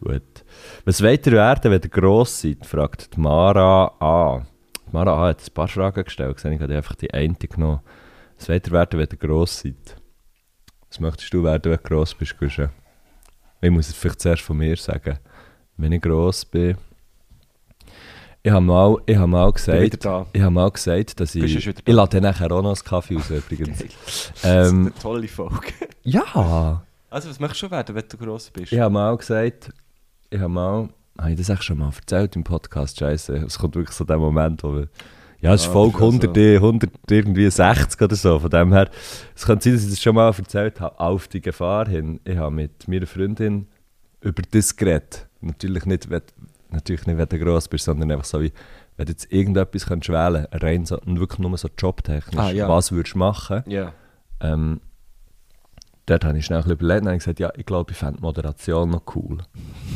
[0.00, 0.44] Gut.
[0.84, 2.66] Was wollt ihr werden, wenn ihr gross seid?
[2.66, 4.46] fragt die Mara A.
[4.86, 6.38] Die Mara A hat ein paar Fragen gestellt.
[6.44, 7.80] Ich habe einfach die eine genommen.
[8.38, 9.96] Was wollt ihr werden, wenn ihr gross seid?
[10.88, 12.36] Was möchtest du werden, wenn du gross bist?
[13.60, 15.18] Ich muss es vielleicht zuerst von mir sagen.
[15.76, 16.76] Wenn ich gross bin...
[18.46, 20.06] Ich habe mal, ich habe mal gesagt...
[20.32, 21.66] Ich habe mal gesagt, dass ich...
[21.66, 23.80] Ich lade nachher auch noch einen Kaffee aus, übrigens.
[23.80, 23.88] Geil.
[23.88, 25.72] Das ist ähm, eine tolle Folge.
[26.04, 26.82] ja...
[27.10, 28.72] Also, was möchtest du werden, wenn du gross bist?
[28.72, 29.72] Ich habe mal gesagt,
[30.30, 33.74] ich habe mal, habe ich das echt schon mal erzählt im Podcast, scheiße, es kommt
[33.74, 34.88] wirklich so der Moment, wo wir,
[35.40, 38.72] ja, es ist Ah, Folge das ist 100, 100, irgendwie 60 oder so, von dem
[38.72, 38.90] her,
[39.34, 42.36] es könnte sein, dass ich das schon mal erzählt habe, auf die Gefahr hin, ich
[42.36, 43.66] habe mit meiner Freundin
[44.20, 46.22] über das geredet, natürlich nicht, wenn,
[46.76, 48.52] natürlich nicht, wenn du gross bist, sondern einfach so wie,
[48.96, 52.68] wenn du jetzt irgendetwas könntest wählen, rein so, und wirklich nur so jobtechnisch, Ah, ja.
[52.68, 53.92] was würdest du machen, Ja.
[54.40, 54.80] ähm,
[56.06, 58.20] dort habe ich schnell ein bisschen überlegt und habe gesagt, ja, ich glaube, ich fände
[58.20, 59.38] Moderation noch cool.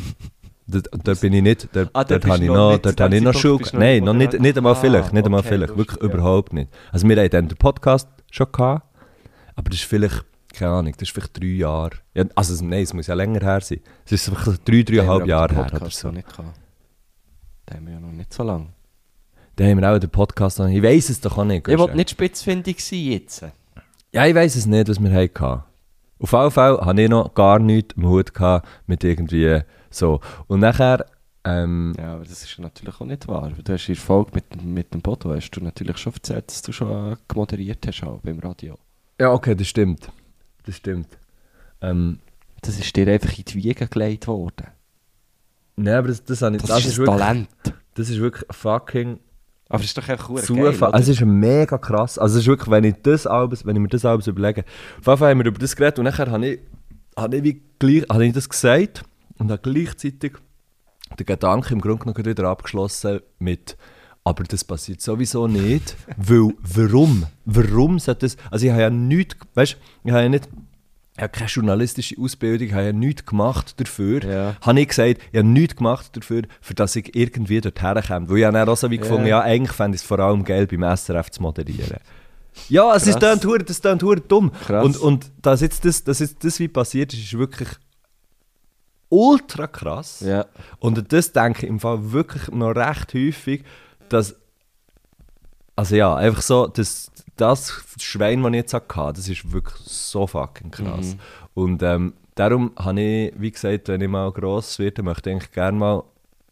[0.67, 3.17] dort, dort bin ich nicht, dort, Ah, dort dort habe ich noch nicht- dort habe
[3.17, 5.77] ich noch Schule, nein, nicht noch nicht, nicht einmal Ah, vielleicht, nicht einmal okay, vielleicht,
[5.77, 6.07] wirklich ja.
[6.09, 6.71] überhaupt nicht.
[6.93, 8.87] Also wir hatten dann den Podcast schon gehabt,
[9.57, 12.93] aber das ist vielleicht, keine Ahnung, das ist vielleicht drei Jahre, ja, also nein, es
[12.93, 13.81] muss ja länger her sein.
[14.05, 16.09] Es ist einfach drei, dreieinhalb Jahre her oder so.
[16.09, 16.11] so.
[16.11, 16.59] Nicht gehabt.
[17.71, 18.67] Den haben wir ja noch nicht so lange.
[19.57, 21.69] Da haben wir auch den Podcast noch, ich weiß es doch auch nicht.
[21.69, 23.45] Ich wollte nicht spitzfindig sein jetzt.
[24.13, 25.63] Ja, ich weiß es nicht, was wir hatten.
[26.19, 30.21] Auf jeden Fall hatte ich noch gar nichts im Hut gehabt mit irgendwie so.
[30.47, 31.07] Und nachher,
[31.45, 33.51] ähm, Ja, aber das ist natürlich auch nicht wahr.
[33.51, 36.63] Du hast in der Folge mit, mit dem Bodo hast du natürlich schon erzählt, dass
[36.63, 38.79] du schon äh, moderiert hast auch beim Radio.
[39.21, 40.11] ja, okay, das stimmt.
[40.67, 41.09] Das stimmt.
[41.81, 42.19] Ähm,
[42.63, 44.67] Das ist dir einfach in die Wiege gelegt worden.
[45.83, 47.49] Nein, aber das, das, habe ich, Das, das, ist ist wirklich, Talent.
[47.95, 49.19] das ist wirklich fucking
[49.69, 50.73] Aber es ist doch einfach Zufall.
[50.73, 52.19] geil, also es ist mega krass.
[52.19, 54.65] Also es ist wirklich, wenn ich, das Album, wenn ich mir das Album überlege,
[55.01, 56.61] auf jeden Fall haben wir über das geredet und nachher habe ich,
[57.17, 59.05] habe ich, wie gleich, habe ich das gesagt
[59.39, 60.33] und habe gleichzeitig
[61.19, 63.77] den Gedanken im Grunde genommen wieder abgeschlossen mit
[64.23, 67.27] aber das passiert sowieso nicht, weil warum?
[67.47, 70.49] Warum sollte das, also ich habe ja nichts, weißt du, ich habe ja nicht,
[71.21, 74.25] ich habe keine journalistische Ausbildung, habe ja nichts gemacht dafür.
[74.25, 74.57] Ja.
[74.63, 78.31] Habe ich gesagt, ich habe nichts gemacht dafür, für dass ich irgendwie dorthin komme.
[78.31, 80.45] Weil ich habe dann auch so wie gefunden, ja, eigentlich fände ich es vor allem
[80.45, 81.99] geil, beim SRF zu moderieren.
[82.71, 83.39] Ja, es ist Krass.
[83.39, 84.51] dann hure- das ist dann hure dumm.
[84.67, 84.83] Krass.
[84.85, 87.69] Und, und dass jetzt das, dass jetzt das wie passiert ist, ist wirklich
[89.11, 90.21] ultra krass.
[90.21, 90.47] Ja.
[90.79, 93.63] Und das denke ich im Fall wirklich noch recht häufig,
[94.09, 94.37] dass.
[95.77, 100.27] Also ja, einfach so, das, das Schwein, das ich jetzt hatte, das ist wirklich so
[100.27, 101.15] fucking krass.
[101.15, 101.21] Mhm.
[101.55, 105.53] Und ähm, darum habe ich, wie gesagt, wenn ich mal gross werde, möchte ich eigentlich
[105.53, 106.03] gerne mal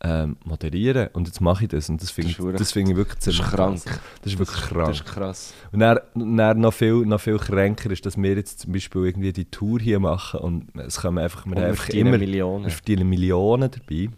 [0.01, 1.09] ähm, moderieren.
[1.13, 1.89] Und jetzt mache ich das.
[1.89, 3.85] Und das finde Das ich, das finde ich wirklich Das ziemlich krank.
[3.85, 4.01] krass.
[4.23, 4.91] Das ist wirklich Das krank.
[4.95, 5.55] ist krass.
[5.73, 9.33] Und dann, dann noch, viel, noch viel kränker ist, dass wir jetzt zum Beispiel irgendwie
[9.33, 12.65] die Tour hier machen und es kommen einfach, wir einfach immer Millionen.
[12.65, 14.09] wir verdienen Millionen dabei.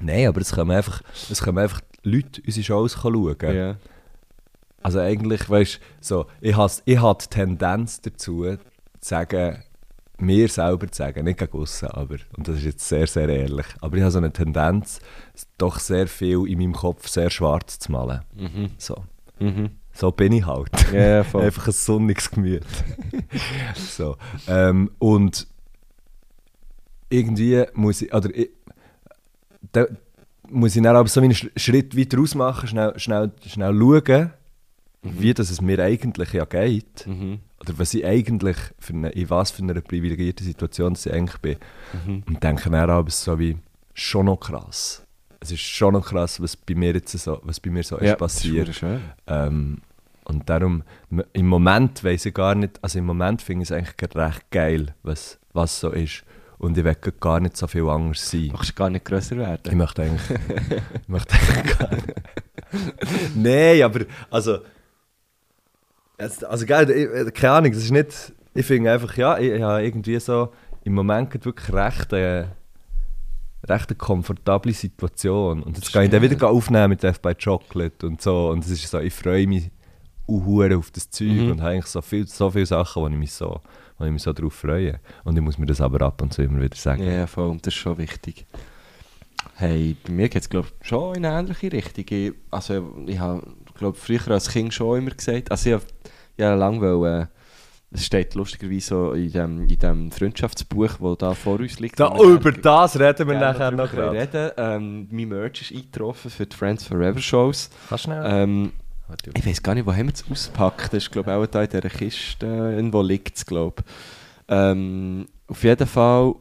[0.00, 3.36] Nein, aber es kommen einfach, es kommen einfach Leute unsere Shows schauen.
[3.54, 3.76] Ja.
[4.82, 8.58] Also eigentlich, weißt du, so, ich habe ich die Tendenz dazu, zu
[9.00, 9.62] sagen,
[10.18, 13.66] mir selber zu sagen, nicht gegen aussen, aber, und das ist jetzt sehr, sehr ehrlich,
[13.80, 15.00] aber ich habe so eine Tendenz,
[15.58, 18.20] doch sehr viel in meinem Kopf sehr schwarz zu malen.
[18.34, 18.70] Mhm.
[18.78, 19.04] So,
[19.38, 19.70] Mhm.
[19.92, 20.70] so bin ich halt.
[21.30, 21.44] Voll.
[21.44, 22.64] Einfach ein sonniges Gemüt.
[23.74, 24.16] so.
[24.46, 25.46] Ähm, und
[27.08, 28.50] irgendwie muss ich, oder ich,
[29.72, 29.86] da
[30.48, 34.30] muss ich dann aber so einen Sch- Schritt weiter ausmachen, schnell, schnell, schnell schauen,
[35.02, 37.06] wie das es mir eigentlich ja geht.
[37.06, 37.40] Mhm.
[37.60, 41.56] Oder was ich eigentlich, für eine, in was für einer privilegierten Situation ich eigentlich bin.
[42.06, 42.22] Mhm.
[42.26, 43.56] Und denke dann aber so wie,
[43.94, 45.04] schon noch krass.
[45.40, 48.12] Es ist schon noch krass, was bei mir jetzt so, was bei mir so Ja,
[48.12, 48.68] ist passiert.
[48.68, 48.84] Ist.
[49.26, 49.78] Ähm,
[50.24, 50.82] und darum,
[51.32, 54.94] im Moment weiß ich gar nicht, also im Moment finde ich es eigentlich recht geil,
[55.02, 56.24] was, was so ist.
[56.58, 58.48] Und ich will gar nicht so viel anders sein.
[58.48, 59.78] Du kannst gar nicht grösser Ich werden.
[59.78, 60.38] möchte eigentlich,
[61.02, 62.06] ich möchte eigentlich gar nicht.
[63.34, 64.58] Nein, aber, also,
[66.20, 69.84] also geil, ich, keine Ahnung, das ist nicht, ich finde einfach, ja, ich, ich habe
[69.84, 70.50] irgendwie so,
[70.84, 72.46] im Moment wirklich recht, äh,
[73.68, 75.62] recht eine komfortable Situation.
[75.62, 78.48] Und jetzt kann ich dann wieder aufnehmen mit Death by Chocolate und so.
[78.48, 79.70] Und es ist so, ich freue mich
[80.26, 81.50] uhuere auf das Zeug Mhm.
[81.52, 83.60] und habe eigentlich so, viel, so viele Sachen, wo ich mich so,
[83.98, 85.00] wo ich mich so drauf freue.
[85.24, 87.02] Und ich muss mir das aber ab und zu immer wieder sagen.
[87.02, 87.48] Ja, voll.
[87.50, 88.46] Und das ist schon wichtig.
[89.56, 92.04] Hey, bei mir geht es, glaube ich, schon in eine ähnliche Richtung.
[92.08, 93.42] Ich, also, ich habe,
[93.74, 95.84] glaube früher als Kind schon immer gesagt, also ich habe
[96.40, 97.26] ja lange wollen, äh,
[97.92, 101.98] es steht lustigerweise so in dem, in dem Freundschaftsbuch, das da vor uns liegt.
[101.98, 104.16] Da, über gerne- das reden wir nachher noch gerade.
[104.20, 104.50] reden.
[104.56, 107.68] Ähm, mein Merch ist eingetroffen für die Friends Forever Shows.
[107.88, 108.22] Kannst du schnell?
[108.26, 108.72] Ähm,
[109.34, 110.92] ich weiß gar nicht, wo haben wir es ausgepackt?
[110.92, 112.46] Das ist, glaube ich, auch da in dieser Kiste.
[112.46, 113.92] Irgendwo liegt es, glaube ich.
[114.48, 116.34] Ähm, auf jeden Fall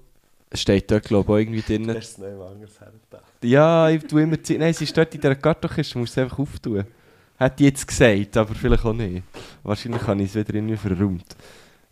[0.53, 1.89] steht dort, glaube ich, irgendwie drin.
[1.89, 3.23] es noch anders hergedacht.
[3.43, 4.59] Ja, ich tue immer Zeit.
[4.59, 6.83] Nein, sie ist dort in dieser Kartonkiste, du musst es einfach auftun.
[7.39, 9.23] Hätte ich jetzt gesagt, aber vielleicht auch nicht.
[9.63, 11.37] Wahrscheinlich habe ich es wieder irgendwie verräumt.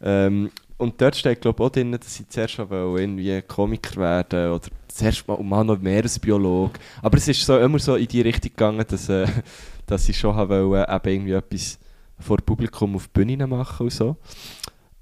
[0.03, 4.51] Ähm, und dort steht, glaube ich, auch drin, dass ich zuerst wollte irgendwie Komiker werden
[4.51, 6.77] oder zuerst mal, mal noch Meeresbiologe.
[7.01, 9.25] Aber es ist so, immer so in die Richtung gegangen, dass, äh,
[9.85, 11.79] dass ich schon wollte, eben irgendwie etwas
[12.19, 14.17] vor Publikum auf Bühne machen und so.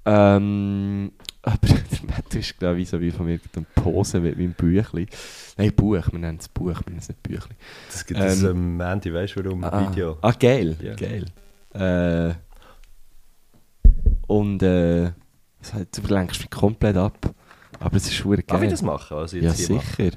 [0.04, 1.10] Ähm,
[1.46, 1.76] aber der
[2.08, 5.06] Matthew ist, ich, so wie von mir eine Pose mit meinem Büchlein.
[5.56, 7.56] Nein, Buch, wir nennen es Buch, wir nennen es nicht Büchlein.
[7.90, 9.64] Das gibt es Ähm, am Mandy, weißt du warum?
[9.64, 10.18] Ein Video.
[10.20, 10.94] Ah, geil, Ja.
[10.94, 11.24] geil.
[11.72, 12.34] Äh,
[14.26, 17.34] und äh, du lenkst mich komplett ab.
[17.78, 18.44] Aber es ist schon geil.
[18.46, 19.56] Darf ich das machen, was ich Ja, mache?
[19.56, 20.10] sicher.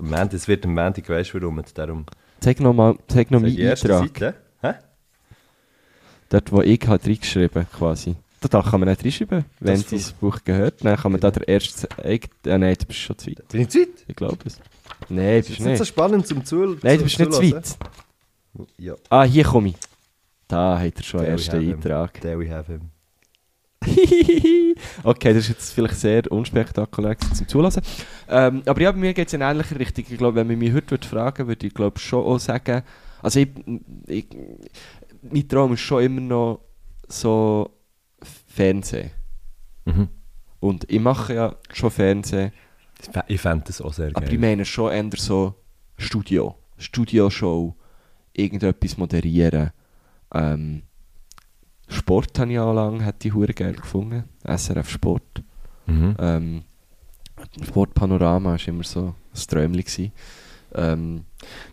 [0.00, 1.62] Mandy, es wird am Mandy, weißt du warum?
[1.74, 2.04] Darum
[2.40, 3.78] Zeig noch mal, zeig noch meinen Eintrag.
[4.08, 4.34] Seite.
[4.60, 4.72] Hä?
[6.28, 8.16] Dort, wo ich halt reingeschrieben quasi.
[8.40, 10.84] Da, da kann man nicht reinschreiben, wenn Das dieses Buch gehört.
[10.84, 11.88] Dann kann man da der erste...
[12.02, 13.48] Äh, nein, du bist schon zu weit.
[13.48, 13.88] Bin ich zu weit?
[14.06, 14.60] Ich glaube es.
[15.08, 15.88] Nein, Das bist ist nicht so nicht.
[15.88, 16.78] spannend zum Zuhören.
[16.82, 17.76] Nein, du bist nicht zu weit.
[18.78, 19.74] Ja, Ah, hier komme ich.
[20.46, 21.74] Da hat er schon we ersten have him.
[21.74, 22.20] Eintrag.
[22.20, 22.90] there we have him.
[25.04, 27.82] okay, das ist jetzt vielleicht sehr unspektakulär zum Zulassen.
[28.28, 30.04] Ähm, aber ja, bei mir geht es in eine ähnliche Richtung.
[30.08, 32.82] Ich glaube, wenn man mich heute würde fragen würde, ich glaube schon auch sagen,
[33.22, 33.48] also ich,
[34.06, 34.26] ich,
[35.22, 36.60] mein Traum ist schon immer noch
[37.08, 37.70] so
[38.58, 39.10] Fernsehen.
[39.84, 40.08] Mhm.
[40.60, 42.50] Und ich mache ja schon Fernsehen,
[43.00, 45.54] Ich fä- Ich fände das auch sehr aber ich meine schon eher so
[45.96, 46.56] Studio.
[46.78, 47.74] Studioshow,
[48.32, 49.70] irgendetwas moderieren.
[50.34, 50.82] Ähm,
[51.88, 54.24] Sport habe ich auch lange, hätte ich hure geil gefunden.
[54.44, 55.42] SRF Sport.
[55.86, 56.16] Mhm.
[56.18, 56.62] Ähm,
[57.64, 60.12] Sportpanorama war immer so ein Träumchen.
[60.74, 61.24] Ähm,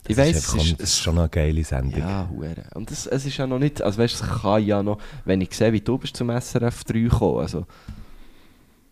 [0.08, 1.99] ich Das weiss, ist es einfach- ist, schon eine geile Sendung.
[1.99, 2.56] ja, hure.
[2.75, 5.54] Und das, es ist ja noch nicht, also weißt, es kann ja noch, wenn ich
[5.54, 7.65] sehe, wie du bist zum SRF 3 gekommen, also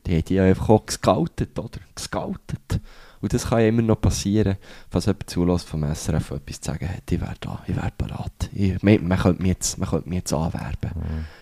[0.05, 1.79] die hat ja einfach auch gescoutet, oder?
[1.95, 2.81] Gescoutet.
[3.21, 4.57] Und das kann ja immer noch passieren,
[4.89, 8.49] falls jemand zulässt vom SRF etwas zu sagen hat, ich wäre da, ich wäre bereit.
[8.53, 10.91] Ich, man, man, könnte mich jetzt, man könnte mich jetzt anwerben.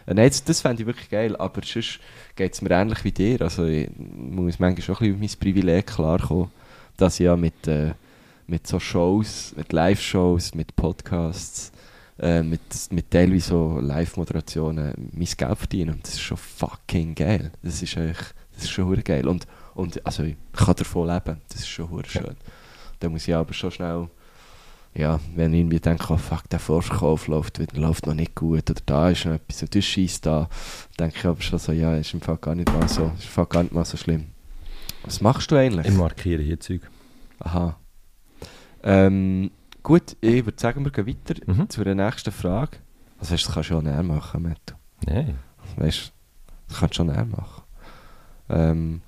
[0.06, 2.00] Äh, Nein, das, das fände ich wirklich geil, aber sonst
[2.36, 3.42] geht es mir ähnlich wie dir.
[3.42, 6.52] Also ich muss manchmal schon ein bisschen auf mein Privileg klarkommen,
[6.98, 7.94] dass ich ja mit, äh,
[8.52, 11.72] mit so Shows, mit Live-Shows, mit Podcasts,
[12.20, 12.60] äh, mit,
[12.92, 15.94] mit teilweise so Live-Moderationen mein Geld verdiene.
[15.94, 17.52] Und das ist schon fucking geil.
[17.64, 18.20] Das ist eigentlich,
[18.54, 19.26] das ist schon geil.
[19.26, 21.42] Und, und also ich kann davon leben.
[21.48, 22.36] Das ist schon hure schön.
[23.00, 24.10] Da muss ich aber schon schnell,
[24.94, 28.82] ja, wenn ich irgendwie denke, oh fuck, der Vorverkauf läuft, läuft noch nicht gut oder
[28.86, 30.50] da ist noch etwas und du schießt da,
[31.00, 33.32] denke ich aber schon so, ja, ist im Fall gar nicht mal so, ist im
[33.32, 34.26] Fall gar nicht mal so schlimm.
[35.06, 35.88] Was machst du eigentlich?
[35.88, 36.82] Ich markiere hier Zeug.
[37.40, 37.78] Aha.
[38.84, 39.52] Ähm,
[39.84, 41.70] gut, ich würde sagen, wir gehen weiter Mhm.
[41.70, 42.78] zu der nächsten Frage.
[43.20, 44.76] Also weißt, das kannst du schon näher machen, Matto.
[45.06, 45.38] Nein.
[45.78, 46.12] Weißt du,
[46.68, 47.64] das kannst du schon näher machen.
[48.50, 49.02] Ähm,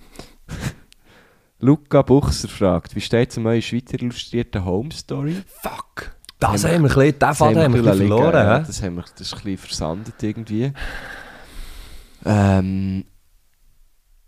[1.60, 5.38] Luca Buchser fragt, wie steht es um eure Schweizer illustrierte Home Story?
[5.62, 6.16] Fuck.
[6.40, 8.34] Das Haben haben wir, ein bisschen, den Faden haben wir bisschen liegen, verloren.
[8.46, 10.74] ja, das, haben wir, das ist ein bisschen versandet irgendwie.
[12.26, 13.06] Ähm,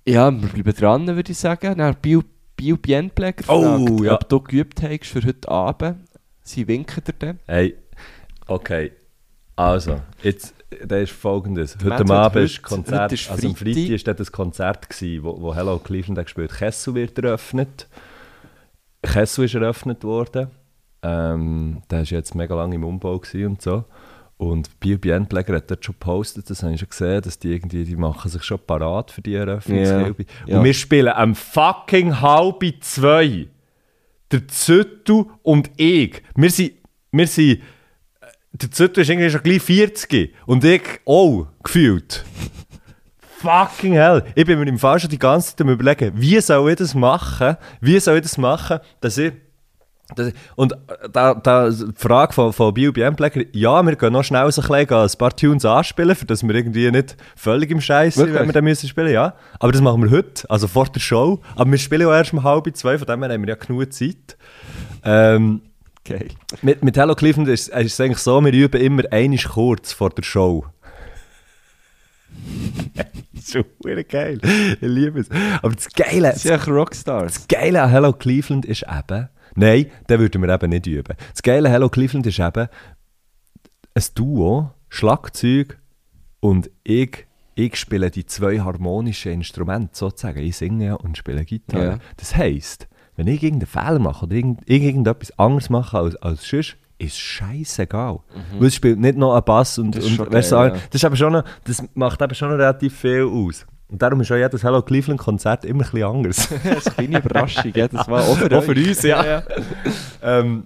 [0.07, 1.77] ja, wir bleiben dran, würde ich sagen.
[1.77, 2.23] Dann Bio,
[2.55, 4.13] Bio Bienpfleger Oh, fragt, ja.
[4.13, 5.97] ob du geübt hast für heute Abend.
[6.41, 7.39] Sie winken dir dann.
[7.47, 7.75] Hey,
[8.47, 8.91] okay.
[9.55, 10.53] Also, jetzt,
[10.85, 11.77] das ist folgendes.
[11.83, 14.03] Heute Abend du, ist Konzert, heute ist also am Freitag?
[14.05, 16.51] Dort ein Konzert gewesen, wo, wo Hello Cleveland hat gespielt.
[16.51, 17.87] Kessel wird eröffnet.
[19.01, 20.49] Kessel ist eröffnet worden.
[21.03, 23.85] Ähm, der war jetzt mega lange im Umbau und so.
[24.37, 27.85] Und Bio Bienpfleger hat dort schon gepostet, das habe ich schon gesehen, dass die irgendwie,
[27.85, 30.25] die machen sich schon parat für die Eröffnungshilfe.
[30.45, 30.57] Ja.
[30.57, 33.47] Und wir spielen am fucking halb zwei.
[34.31, 36.21] Der Züttu und ich.
[36.35, 36.73] Wir sind,
[37.11, 37.61] wir sind
[38.61, 42.23] der Züttel ist irgendwie schon gleich 40 und ich auch gefühlt.
[43.39, 44.23] Fucking hell.
[44.33, 46.95] Ich bin mir im Fall schon die ganze Zeit am überlegen, wie soll ich das
[46.95, 47.57] machen?
[47.81, 49.33] Wie soll ich das machen, dass ich.
[50.17, 50.75] Ich und
[51.11, 54.87] da, da die Frage von, von Bio Bienpfleger, ja, wir gehen noch schnell so ein,
[54.87, 58.53] ein paar Tunes anspielen, für dass wir irgendwie nicht völlig im Scheiß sind, wenn wir
[58.53, 59.33] dann müssen spielen, ja.
[59.59, 61.41] Aber das machen wir heute, also vor der Show.
[61.55, 63.91] Aber wir spielen auch erst um halb zwei, von dem her haben wir ja genug
[63.91, 64.37] Zeit.
[65.03, 65.61] Ähm,
[66.03, 66.27] Geil.
[66.61, 70.11] mit, mit Hello Cleveland ist, ist es eigentlich so, wir üben immer einisch kurz vor
[70.11, 70.65] der Show.
[72.93, 74.39] das ist verdammt geil.
[74.43, 75.29] Ich liebe es.
[75.61, 77.33] Aber das Geile, Sie sind ja Rockstars.
[77.33, 81.15] das Geile an Hello Cleveland ist eben, nein, den würden wir eben nicht üben.
[81.31, 82.67] Das Geile Hello Cleveland ist eben
[83.93, 85.79] ein Duo, Schlagzeug
[86.39, 90.39] und ich, ich spiele die zwei harmonischen Instrumente sozusagen.
[90.39, 91.85] Ich singe ja und spiele Gitarre.
[91.85, 91.99] Ja.
[92.17, 96.77] Das heisst, wenn ich irgendeinen Fehler mache oder irgend, irgendetwas anderes mache als, als sonst,
[96.97, 98.19] ist scheißegal.
[98.57, 99.91] Weil es spielt nicht noch ein Bass und, Mhm.
[99.91, 100.81] Das ist und schon weißt du, geil, ja.
[100.89, 103.65] das, ist aber schon noch, das macht eben schon relativ viel aus.
[103.87, 106.49] Und darum ist auch jedes Hello Cleveland Konzert immer ein bisschen anders.
[106.63, 107.71] das ist eine kleine Überraschung.
[107.75, 109.43] Ja, das war auch für, Auch für uns, ja.
[110.23, 110.63] ähm,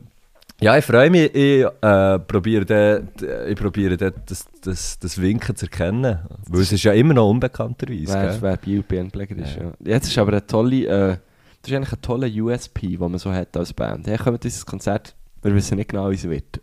[0.62, 1.34] ja, ich freue mich.
[1.34, 3.08] Ich äh, probiere den,
[3.48, 6.20] ich probiere den, das, das, das Winken zu erkennen.
[6.50, 8.14] Weil es ist ja immer noch unbekannterweise.
[8.14, 9.72] Wer, wer Bio-Bienpfleger ist, ja.
[9.84, 11.18] Jetzt ist aber eine tolle, äh,
[11.62, 14.08] das ist eigentlich ein toller USP, den man so hat als Band.
[14.08, 16.60] Hey, kommt dieses Konzert, wir wissen nicht genau, wie es wird.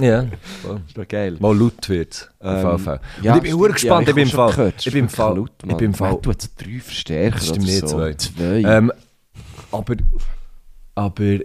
[0.00, 0.22] Ja,
[0.86, 1.36] ist doch geil.
[1.40, 2.30] mal laut wird es.
[2.40, 3.00] Ähm, auf jeden Fall.
[3.22, 3.62] ja, ich bin stimmt.
[3.62, 4.06] sehr gespannt.
[4.06, 4.50] Ja, ich bin im Fall.
[4.50, 5.36] gehört, Ich bin im Fall.
[5.36, 5.94] laut, Ich bin im.
[5.94, 6.12] Fall.
[6.12, 7.86] Hat so drei Verstärker Das stimmt nicht, so.
[7.88, 8.14] zwei.
[8.14, 8.62] Zwei.
[8.62, 8.92] Ähm,
[9.70, 9.94] aber,
[10.94, 11.38] aber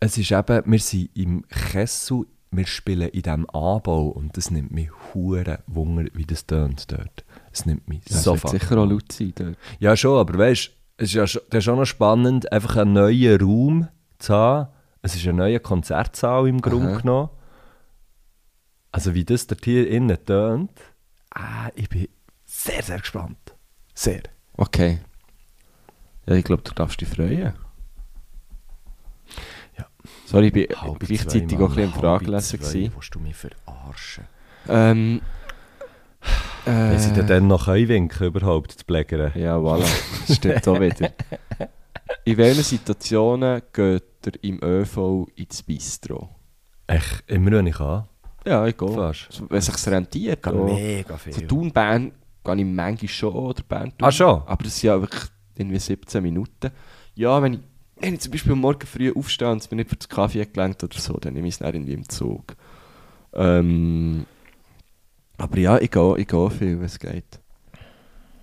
[0.00, 4.70] es ist eben, wir sind im Kessel, wir spielen in diesem Anbau und das nimmt
[4.70, 7.24] mich hure Wunder, wie das tönt dort.
[7.52, 9.56] Es nimmt mich das so wird sicher auch laut sein dort.
[9.78, 12.76] Ja, schon, aber weißt du, es ist ja schon, das ist schon noch spannend, einfach
[12.76, 14.68] einen neuen Raum zu haben.
[15.06, 16.98] Es ist ein neuer Konzertsaal im Grunde Aha.
[16.98, 17.28] genommen.
[18.90, 20.72] Also, wie das dort hier innen tönt,
[21.32, 22.08] ah, ich bin
[22.44, 23.54] sehr, sehr gespannt.
[23.94, 24.22] Sehr.
[24.56, 24.98] Okay.
[26.26, 27.54] Ja, ich glaube, du darfst dich freuen.
[29.78, 29.86] Ja.
[30.24, 32.60] Sorry, ich bin Halb gleichzeitig zwei, auch ein bisschen im Fragelesen.
[32.62, 32.90] zwei.
[32.92, 34.24] Willst du mich verarschen?
[34.68, 35.20] Ähm,
[36.64, 39.40] Wenn sie äh, dann, noch können winken überhaupt, die Pflegerin.
[39.40, 39.86] Ja, voilà.
[40.26, 41.12] Das stimmt auch wieder.
[42.26, 46.28] In welchen Situationen geht ihr im ÖV ins Bistro?
[46.88, 48.08] Echt, immer wenn ich kann.
[48.44, 48.88] Ja, ich gehe.
[48.88, 49.28] Fast.
[49.30, 50.42] So, Wenn es sich rentiert.
[50.42, 51.32] Geht mega viel.
[51.32, 52.10] So Thun, Bern
[52.42, 53.92] gehe ich manchmal schon oder Bern.
[54.00, 54.42] Ah, schon?
[54.44, 55.22] Aber das sind ja wirklich
[55.54, 56.72] irgendwie 17 Minuten.
[57.14, 57.60] Ja, wenn ich,
[58.00, 60.44] wenn ich zum Beispiel am Morgen früh aufstehe und es mir nicht für den Kaffee
[60.46, 62.56] gelangt oder so, dann nehme ich es dann irgendwie im Zug.
[63.34, 64.26] Ähm,
[65.38, 67.38] aber ja, ich gehe, ich gehe viel, wenn es geht.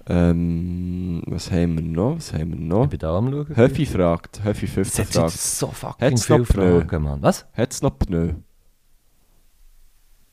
[0.07, 2.17] Ähm, was haben wir noch?
[2.17, 2.83] Was haben wir noch?
[2.85, 3.55] Ich bin da am schauen.
[3.55, 6.45] Höffi fragt, Höffi Das 15 hat fragt, so fucking Hat's viele?
[6.45, 7.21] Fragen, Mann.
[7.21, 7.45] Was?
[7.53, 8.33] hat es noch Pneu?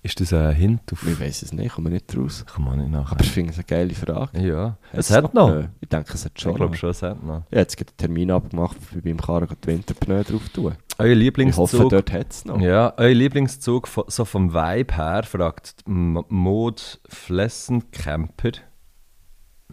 [0.02, 1.06] Ist das ein Hint auf...
[1.06, 2.46] Ich weiß es nicht, ich komme nicht raus.
[2.46, 3.12] Kann man nicht nachher.
[3.12, 4.40] Aber ich finde es eine geile Frage.
[4.40, 5.50] Ja, es Hat's hat noch.
[5.50, 5.64] Pneu?
[5.80, 6.78] Ich denke, es hat Ich schon glaube noch.
[6.78, 7.42] schon, es hat noch.
[7.50, 10.64] Ich habe jetzt einen Termin abgemacht, für beim Karren die Winterpneu drauf tun.
[10.64, 11.90] Euer Ich hoffe, Lieblingszug...
[11.90, 12.60] dort hat es noch.
[12.60, 18.52] Ja, euer Lieblingszug so vom Vibe her, fragt M- Maud Flessencamper.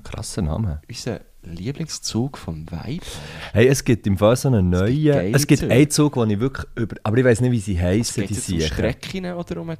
[0.09, 0.81] Krasser Name.
[0.89, 3.05] Unser Lieblingszug vom Vibe.
[3.53, 5.33] Hey, es gibt im Fall so einen neuen...
[5.33, 5.73] Es gibt Züge.
[5.73, 6.95] einen Zug, den ich wirklich über...
[7.03, 8.59] Aber ich weiß nicht, wie sie heißen, Geht die es um.
[8.61, 9.73] Strecken oder um...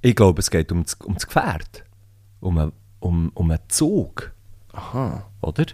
[0.00, 1.84] Ich glaube, es geht um das, um das Gefährt.
[2.40, 4.32] Um einen, um, um einen Zug,
[4.72, 5.26] Aha.
[5.40, 5.64] oder?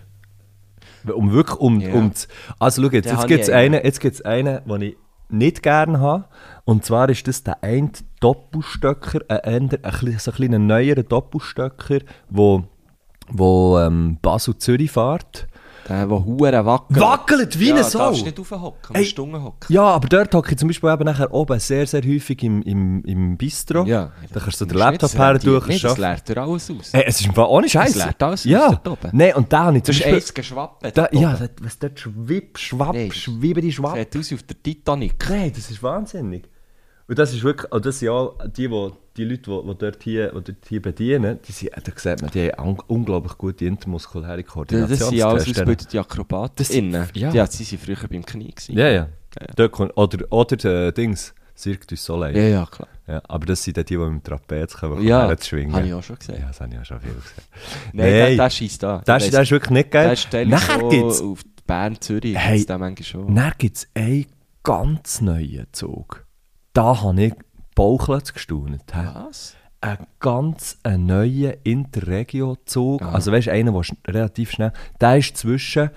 [1.15, 1.95] Um wirklich um, Ja.
[1.95, 4.97] um das, Also schau jetzt, Den jetzt gibt es einen, jetzt gibt's einen, den ich
[5.31, 6.25] nicht gerne habe.
[6.65, 11.03] Und zwar ist das der eine Doppelstöcker, ein, ein, ein, bisschen- so ein kleiner neuerer
[11.05, 12.65] Doppelstöcker, wo,
[13.31, 15.47] wo ähm, Basel-Zürich fährt.
[15.89, 17.01] Der, der Huren wackelt.
[17.01, 17.99] Wackelt wie ja, eine Sau!
[18.01, 19.01] darfst nicht raufhocken, Ey.
[19.01, 19.73] musst Stunden hocken.
[19.73, 23.03] Ja, aber dort hocke ich zum Beispiel eben nachher oben sehr, sehr häufig im, im,
[23.05, 23.85] im Bistro.
[23.85, 24.13] Ja.
[24.31, 26.93] Da kannst du den nicht, Laptop her durch Nee, das lernt dir alles aus.
[26.93, 27.95] Ey, es ist im Fall ohne Scheiß.
[27.95, 28.69] Das lernt alles aus Ja.
[28.69, 29.17] dort oben.
[29.17, 30.15] Nein, und da habe ich zum Das ist Beispiel...
[30.17, 30.99] eins geschwappet.
[30.99, 33.11] Da, ja, das, was dort schwipp, schwapp, Nein.
[33.11, 33.97] schwibberi, schwapp.
[33.97, 35.15] Sieht aus wie auf der Titanic.
[35.31, 36.51] Nein, das ist wahnsinnig.
[37.09, 40.03] Und das ist wirklich, und das sind auch die, die, die Leute, die, die, dort
[40.03, 43.65] hier, die dort hier bedienen, die sind, da sieht man, die haben un- unglaublich gute
[43.65, 45.11] intermuskuläre Das Koordination.
[45.11, 46.57] sind alles ausgebildete Akrobaten.
[46.57, 47.09] Das sind- innen.
[47.15, 47.33] ja.
[47.33, 48.51] Ja, sie waren früher beim Knie.
[48.53, 48.77] Gewesen.
[48.77, 49.09] Ja, ja.
[49.57, 52.37] Dort kommt, oder, oder äh, Dings, Cirque du Soleil.
[52.37, 52.89] ja, ja, klar.
[53.07, 55.73] Ja, aber das sind dann die, die mit dem Trapez kommen, Ja, schwingen.
[55.75, 56.37] habe ich auch schon gesehen.
[56.41, 57.45] Ja, das habe ich auch schon viel gesehen.
[57.95, 58.13] Nein, Nein.
[58.13, 59.03] der, der schießt da.
[59.07, 60.15] Das, ist- das ist wirklich nicht geil.
[60.31, 62.37] Der ist Nachher gibt's, auf Bern-Zürich.
[62.37, 62.59] Hey.
[62.59, 62.67] Hey.
[62.67, 63.35] Der manchmal schon.
[63.35, 64.27] dann gibt's einen
[64.63, 66.27] ganz neuen Zug.
[66.73, 67.35] Da habe ich
[67.75, 68.83] Bauchlötze gestaunt.
[68.93, 69.57] Was?
[69.81, 73.03] Ein ganz einen neuen Interregio-Zug.
[73.03, 73.13] Ah.
[73.13, 73.83] Also weißt du, einer, der
[74.15, 74.73] relativ schnell...
[75.01, 75.91] Der ist zwischen...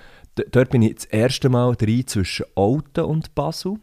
[0.52, 3.78] Dort bin ich das erste Mal drin zwischen Alten und Basel.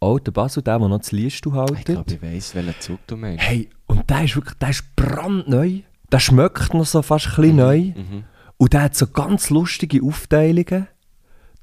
[0.00, 1.84] Alten Basel, der, der noch das Liest Ich haltet.
[1.84, 3.44] glaube, ich weiss, welchen Zug du meinst.
[3.44, 4.58] Hey, und der ist wirklich...
[4.58, 5.80] Der ist brandneu.
[6.10, 7.80] Der schmeckt noch so fast ein bisschen neu.
[7.94, 8.24] Mhm.
[8.58, 10.88] Und der hat so ganz lustige Aufteilungen.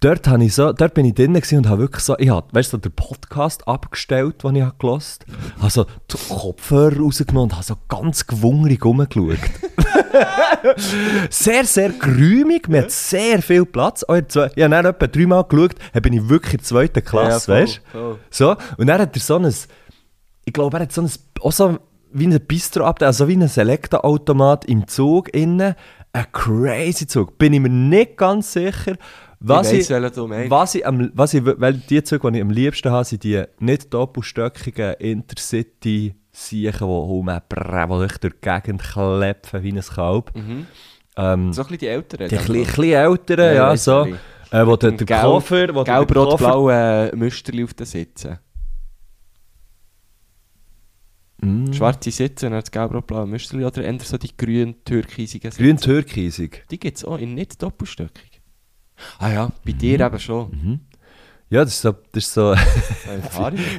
[0.01, 2.71] Dort, habe ich so, dort bin ich drin und habe wirklich so, ich habe, weißt
[2.71, 5.61] du, so den Podcast abgestellt, den ich habe gehört habe.
[5.61, 9.39] Habe so die Kopfhörer rausgenommen und habe so ganz gewungerig rumgeschaut.
[11.29, 14.05] sehr, sehr geräumig, mir hat sehr viel Platz.
[14.07, 17.45] Oh, ich habe dann etwa dreimal geschaut, dann bin ich wirklich in der zweiten Klasse,
[17.45, 18.17] voll, weißt du?
[18.29, 19.53] So, und dann hat er so ein,
[20.45, 21.77] ich glaube, er hat so ein, auch so
[22.11, 25.75] wie ein Bistro also wie ein Selekta-Automat im Zug innen.
[26.11, 27.37] Ein crazy Zug.
[27.37, 28.95] Bin ich mir nicht ganz sicher.
[29.41, 32.91] Was ich ich, was ich, am, was ich, weil die Züge, die ich am liebsten
[32.91, 39.81] habe, sind die nicht doppelstöckigen Intercity Siechen, die die durch die Gegend klepfen wie ein
[39.81, 40.35] Kalb.
[40.35, 40.67] Mhm.
[41.17, 42.27] Ähm, So ein bisschen die Älteren.
[42.29, 44.05] die ein bisschen- älteren, ja, weiss so.
[44.51, 45.67] Äh, wo der, Mit der Gelb- Koffer...
[45.75, 48.39] Wo der- der Gelb, rot, Koffer- blau äh, Müsterli auf den Sitzen.
[51.41, 51.71] Mm.
[51.71, 55.63] Schwarze Sitze dann das gelb, rot, blaue Müsterli oder eher so die grün türkisigen Sitze.
[55.63, 56.65] Grün türkisig.
[56.69, 58.28] Die gibt es auch in nicht doppelstöckig.
[59.17, 60.51] Ah ja, bei dir eben schon.
[60.51, 60.79] Mhm.
[61.49, 61.91] Ja, das ist so...
[62.11, 62.55] Das ist so.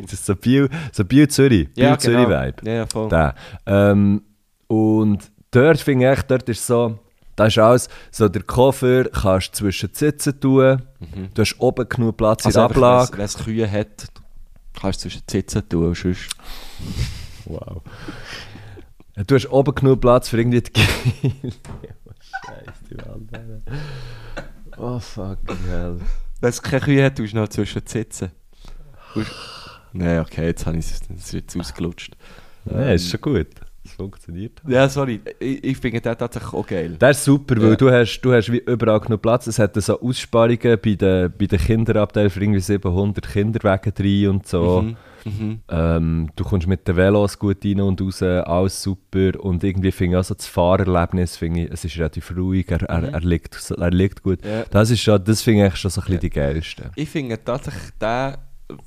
[0.03, 2.43] Das ist so Biel, so Biel Zürich, Biel ja, Zürich genau.
[2.43, 2.57] Vibe.
[2.65, 3.09] Ja, ja, voll.
[3.09, 3.35] Der.
[3.67, 4.23] Ähm,
[4.67, 6.99] und dort finde ich, dort ist so,
[7.37, 10.83] da ist alles, so der Koffer kannst du zwischen die Sitze tun,
[11.35, 13.19] du hast oben genug Platz also in der Ablage.
[13.19, 14.07] Wenn es Kühe hat,
[14.81, 16.29] kannst du zwischen die Sitze tun und sonst...
[17.45, 17.83] Wow.
[19.27, 20.81] Du hast oben genug Platz für irgendwie die.
[20.81, 21.57] Scheiße,
[22.91, 23.31] die Wand.
[24.83, 25.97] Oh fucking hell.
[26.41, 28.31] Wenn es keine Kühe hat, tust du noch zwischen die Sitze.
[29.93, 32.17] Nein, okay, jetzt habe ich es jetzt ausgelutscht.
[32.65, 33.49] Nein, ist schon gut.
[33.85, 34.61] Es funktioniert.
[34.69, 36.97] Ja, sorry, ich, ich finde den tatsächlich auch geil.
[36.99, 37.77] Das ist super, weil Ja.
[37.77, 39.47] du hast, du hast wie überall genug Platz.
[39.47, 44.47] Es hat so Aussparungen bei den, bei den Kinderabteilen für irgendwie 700 Kinderwagen drin und
[44.47, 44.83] so.
[44.83, 44.97] Mhm.
[45.25, 45.61] Mhm.
[45.69, 49.33] Ähm, du kommst mit den Velos gut rein und raus, alles super.
[49.41, 52.83] Und irgendwie finde ich auch so das Fahrerlebnis, finde ich, es ist relativ ruhig, er,
[52.83, 54.45] er, er, liegt, er liegt gut.
[54.45, 54.65] Ja.
[54.71, 56.91] Das, ist schon, das finde ich schon so ein bisschen die geilste.
[56.97, 58.35] Ich finde tatsächlich den,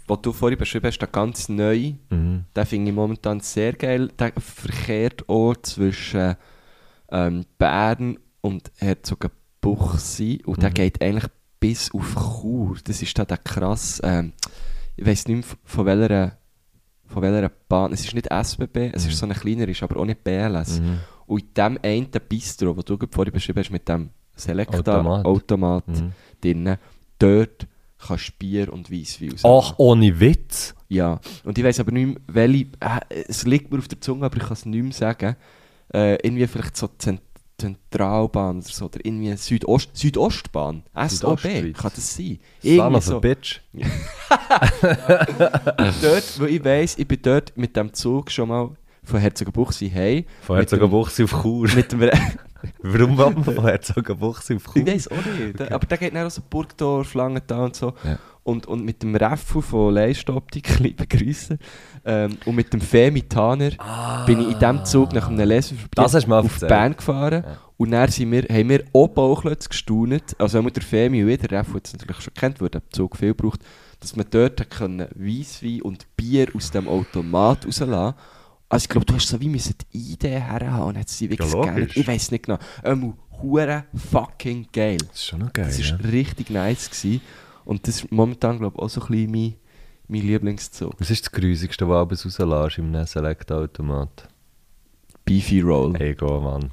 [0.07, 2.45] was du vorhin beschrieben hast, der ganz neu, Mhm.
[2.55, 4.09] den finde ich momentan sehr geil.
[4.17, 6.35] Der verkehrt auch zwischen
[7.11, 10.73] ähm, Bern und Herzogenbuchsee und der Mhm.
[10.73, 12.77] geht eigentlich bis auf Chur.
[12.83, 14.33] Das ist da der krass, ähm,
[14.95, 16.37] ich weiß nicht mehr von welcher,
[17.05, 20.05] von welcher Bahn, es ist nicht SBB, es ist so eine kleinere, ist aber auch
[20.05, 20.79] nicht BLS.
[20.79, 20.99] Mhm.
[21.25, 25.87] Und in dem einen Bistro, das du vorhin beschrieben hast, mit dem Selecta-Automat Automat.
[25.87, 26.11] Mhm.
[26.41, 26.77] drinnen,
[27.19, 30.75] dort kannst du Bier und Weisswein Ach, ohne Witz.
[30.89, 34.25] Ja, und ich weiß aber nicht mehr, welche, äh, es liegt mir auf der Zunge,
[34.25, 35.35] aber ich kann es nicht mehr sagen.
[35.93, 37.21] Äh, irgendwie vielleicht so Zent
[37.63, 41.41] Zentralbahn oder so, oder irgendwie Südost Südostbahn, SOB,
[41.73, 42.39] kann das sein?
[42.61, 43.19] Son of a so.
[43.21, 43.61] bitch.
[46.01, 48.69] dort, wo ich weiss, ich bin dort mit dem Zug schon mal
[49.03, 50.25] von Herzogenbuchsee hey.
[50.41, 51.67] Von Herzogenbuchsee auf Chur.
[51.75, 52.01] Mit dem,
[52.81, 54.77] Warum will man von Herzogenbuchsee auf Chur?
[54.77, 57.93] ich weiß auch nicht, da- aber der geht dann auch so Burgdorf, Langenthal und so.
[58.03, 58.17] Ja.
[58.43, 61.57] Und, und mit dem Reffu von Leistoptik, liebe Grüße,
[62.03, 63.71] ähm, und mit dem Femi Taner
[64.25, 65.49] bin ich in diesem Zug nach einem
[65.95, 66.59] Das mal auf.
[66.59, 67.43] Bern gefahren.
[67.45, 67.57] Ja.
[67.77, 71.41] Und dann sind wir, haben wir auch Bauchlötze gestaunet, also auch mit der Femi und
[71.41, 73.61] der Reffu es natürlich schon kennt, weil der Zug viel braucht,
[73.99, 78.15] dass man dort können Weisswein und Bier aus dem Automat rauslassen
[78.67, 81.51] Also ich glaube, du hast so wie müssen die Idee herhaben und hat sie wirklich
[81.53, 81.77] Ja.
[81.77, 82.59] Ich weiß nicht genau.
[82.83, 84.97] Ähm, hure fucking geil.
[84.97, 85.65] Das ist schon noch geil.
[85.65, 85.97] Das ja.
[85.97, 86.89] war richtig nice.
[86.89, 87.21] Gewesen.
[87.65, 89.53] Und das ist momentan, glaube ich, auch so ein bisschen mein,
[90.07, 90.93] mein Lieblingszug.
[90.99, 94.27] Was ist das Grusigste, was du abends rauslässt im Select-Automat?
[95.25, 95.93] Beefy Roll.
[95.97, 96.69] Hey, go, Mann.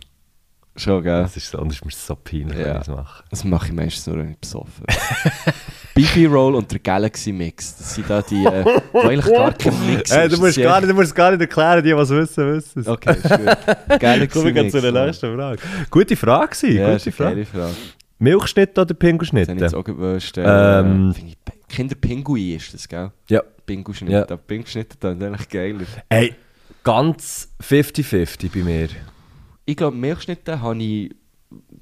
[0.76, 1.22] Schon, gell?
[1.22, 2.64] Das ist, sonst ist mir so peinlich, Ja.
[2.66, 3.24] wenn ich es mache.
[3.30, 4.84] Das mache ich meistens nur, wenn ich besoffen.
[5.94, 7.76] Beefy Roll und der Galaxy Mix.
[7.76, 10.90] Das sind da die, äh, die eigentlich gar kein Mix Hey, du, musst gar nicht,
[10.90, 12.88] du musst gar nicht erklären, die, was wissen, wissen es.
[12.88, 14.00] Okay, ist gut.
[14.00, 15.60] Galaxy Komm, wir gehen zu der nächsten Frage.
[15.90, 17.46] Gute Frage gewesen, Ja, gute Frage.
[18.20, 19.76] Milchschnitte oder Das habe ich jetzt Pinguschnitte?
[19.76, 19.88] auch.
[19.88, 23.10] Äh, Ähm, finde ich, Kinderpinguin ist das, gell?
[23.28, 23.42] Ja.
[23.66, 24.12] Pinguschnitte.
[24.28, 24.36] Ja.
[24.36, 25.84] Pinguschnitte dann eigentlich geiler.
[26.08, 26.34] Ey,
[26.84, 28.88] ganz 50-50 bei mir.
[29.64, 31.10] Ich glaube, Milchschnitte habe ich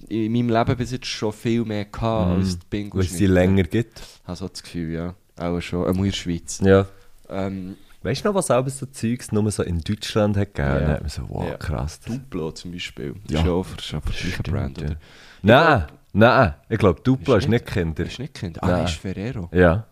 [0.09, 2.37] in meinem Leben bis jetzt schon viel mehr gehabt Mhm.
[2.37, 3.19] als die Weil es Pinguschnitte.
[3.19, 4.01] die länger gibt.
[4.01, 5.15] Ich habe so das Gefühl, ja.
[5.37, 5.85] Auch schon.
[5.87, 6.61] Auch in der Schweiz.
[6.63, 6.87] Ja.
[7.29, 10.69] Ähm, Weißt du noch, was auch so Zeugs nur so in Deutschland hat gegeben?
[10.75, 10.79] Ja.
[10.81, 11.57] Dann hat man so, wow, Ja.
[11.57, 11.99] krass.
[12.01, 13.15] Duplo zum Beispiel.
[13.25, 13.41] Das Ja.
[13.41, 14.87] ist auch für, für Brand, ja.
[14.87, 14.97] oder?
[15.43, 15.85] Nein,
[16.19, 16.55] nein.
[16.69, 18.05] Ich glaube, Duplo Ist ist nicht Kinder.
[18.05, 18.63] Ist nicht Kind.
[18.63, 18.85] Ah, Nein.
[18.85, 19.49] ist Ferrero.
[19.53, 19.87] Ja.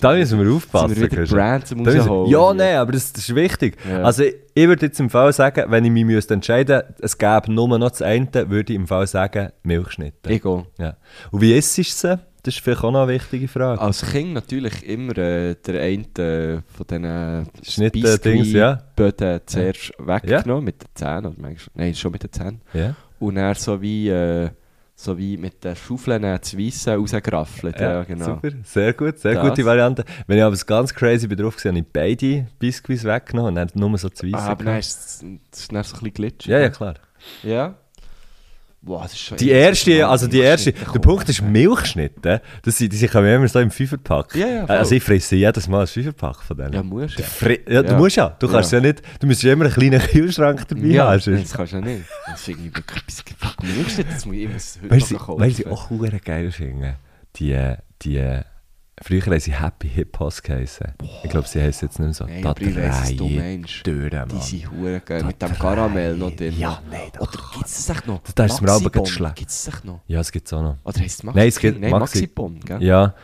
[0.00, 0.94] Da müssen wir aufpassen.
[0.96, 1.26] sind wir?
[1.26, 3.76] Brands Da müssen- Ja, nein, aber das, das ist wichtig.
[3.88, 4.02] Ja.
[4.02, 7.18] Also ich, ich würde jetzt im Fall sagen, wenn ich mich müsste entscheiden müsste, es
[7.18, 10.28] gäbe nur noch das eine, würde ich im Fall sagen, Milchschnitte.
[10.28, 10.66] Ego.
[10.78, 10.96] Ja.
[11.30, 12.18] Und wie isst du sie?
[12.42, 13.80] Das ist vielleicht auch noch eine wichtige Frage.
[13.80, 18.82] Als Kind natürlich immer äh, der eine äh, von diesen Schnitte-Dings, ja.
[18.94, 21.26] Böden zuerst weggenommen mit den Zähnen.
[21.26, 22.60] Oder manchmal, nein, schon mit den Zähnen.
[22.72, 22.94] Ja.
[23.18, 24.50] Und dann so wie, äh,
[24.94, 27.78] so wie mit den Schaufeln äh, das Weisse rausgeraffelt.
[27.80, 28.24] Ja, genau.
[28.24, 29.48] Super, sehr gut, sehr Das.
[29.48, 30.04] gute Variante.
[30.26, 33.68] Wenn ich aber ganz crazy bin drauf gesehen, habe ich beide Biscuits weggenommen und dann
[33.74, 34.66] nur so zwei Ah, aber gehabt.
[34.66, 36.50] dann ist es dann so ein bisschen glitschig.
[36.50, 36.94] Ja, ja, klar.
[37.42, 37.74] Ja?
[39.12, 41.00] Ist schon Die erste, also die erste, der kommen.
[41.00, 42.40] Punkt ist Milchschnitte.
[42.62, 44.34] Das sind, die sind immer so im Fünferpack.
[44.34, 46.72] Ja, ja, also ich fresse jedes Mal ein Fünferpack von denen.
[46.72, 47.56] Ja, musst Du ja.
[47.68, 48.36] ja, du musst ja.
[48.38, 51.20] Du kannst ja, nicht, du musst ja immer einen kleinen Kühlschrank dabei Ja, haben.
[51.42, 52.04] das kannst du ja nicht.
[52.26, 55.40] Das ich wirklich etwas fuck Milchschnitte, das muss ich immer heute Weißt du, noch kaufen.
[55.40, 55.90] was ich auch
[56.24, 56.96] geil finde?
[57.36, 58.40] Die, die,
[59.02, 60.94] früher haben sie Happy Hippos geheißen.
[61.24, 62.24] Ich glaube, sie heißen jetzt nicht mehr so.
[62.24, 63.60] Nein, da du drei.
[63.82, 65.24] Türen, Die sind hure geil.
[65.24, 65.52] Mit dem.
[65.54, 66.58] Karamell noch drin.
[66.58, 68.20] Ja, nein, da- Oder gibt es das echt noch?
[68.34, 69.36] Da ist mir aber ganz schlecht.
[69.36, 70.00] Gibt es das echt noch?
[70.06, 70.76] Ja, es gibt es auch noch.
[70.84, 72.82] Oder heisst es Maxi Nein, es gibt Nein, Maxi- Maxibon, gell?
[72.82, 73.14] Ja.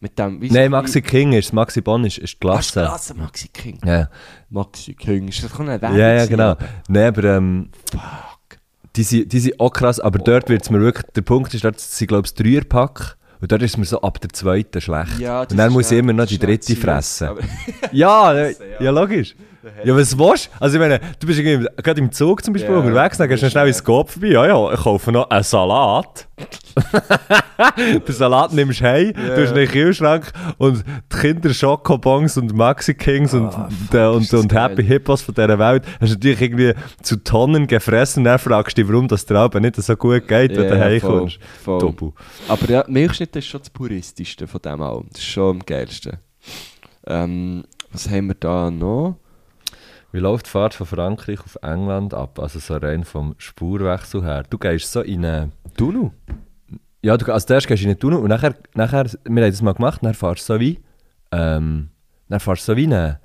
[0.00, 2.72] Mit dem, Nein, Maxi King ist, Maxi Bon ist, ist die Ah, Klasse.
[2.82, 3.78] Klasse, Maxi King.
[3.86, 4.10] Ja,
[4.50, 5.28] Maxi King.
[5.28, 6.56] Ist das kann eine ja, ja, genau.
[6.88, 8.58] Nein, aber ähm, Fuck.
[8.96, 11.64] die, sind, die sind auch krass, aber dort wird es mir wirklich, der Punkt ist,
[11.64, 15.18] dort sind glaube ich Dreierpack und dort ist es mir so ab der zweiten schlecht.
[15.18, 17.28] Ja, und dann muss ich immer noch die dritte fressen.
[17.92, 18.54] Ja, ja.
[18.80, 19.36] ja, logisch.
[19.84, 20.50] Ja, was willst du?
[20.60, 23.42] Also ich meine, du bist irgendwie, gerade im Zug zum Beispiel Ja, unterwegs, dann gehst
[23.42, 26.28] du schnell ins Kopf vorbei, ja, ja, ich kaufe noch einen Salat.
[27.78, 32.52] den Salat nimmst du heim, du hast in den Kühlschrank und die Kinder Schokobons und
[32.54, 33.52] Maxi Kings und,
[33.92, 34.84] der- und, das und Happy.
[34.84, 38.82] Hippos von dieser Welt hast du natürlich irgendwie zu Tonnen gefressen und dann fragst du
[38.82, 41.38] dich, warum das aber nicht so gut geht, wenn du Ja, heim voll, kommst.
[41.62, 41.78] voll.
[41.80, 42.12] Doppel.
[42.48, 45.06] Aber ja, Milchschnitt ist schon das puristischste von dem allem.
[45.12, 46.18] Das ist schon am geilsten.
[47.06, 49.16] Ähm, was haben wir da noch?
[50.14, 52.38] Wie läuft die Fahrt von Frankreich auf England ab?
[52.38, 54.44] Also so rein vom Spurwechsel her.
[54.48, 55.50] Du gehst so in eine...
[55.76, 56.12] Du noch?
[57.02, 59.60] Ja, du, also zuerst gehst du in den Tunnel und nachher, nachher, wir haben das
[59.60, 60.78] mal gemacht, dann fahrst du so wie,
[61.32, 61.88] ähm,
[62.28, 63.18] dann fahrst du so wie eine,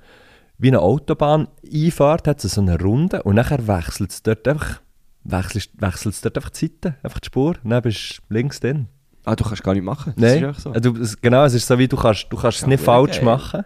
[0.58, 4.80] wie eine Autobahn-Einfahrt, hat so eine Runde und nachher wechselt es dort einfach,
[5.22, 8.58] wechselst, wechselt es dort einfach die Seite, einfach die Spur, und dann bist du links
[8.58, 8.88] drin.
[9.24, 10.12] Ah, du kannst gar nicht machen.
[10.16, 10.72] Das Nein, so.
[10.72, 13.64] es, genau, es ist so wie, du kannst, du kannst es nicht verdammt falsch machen.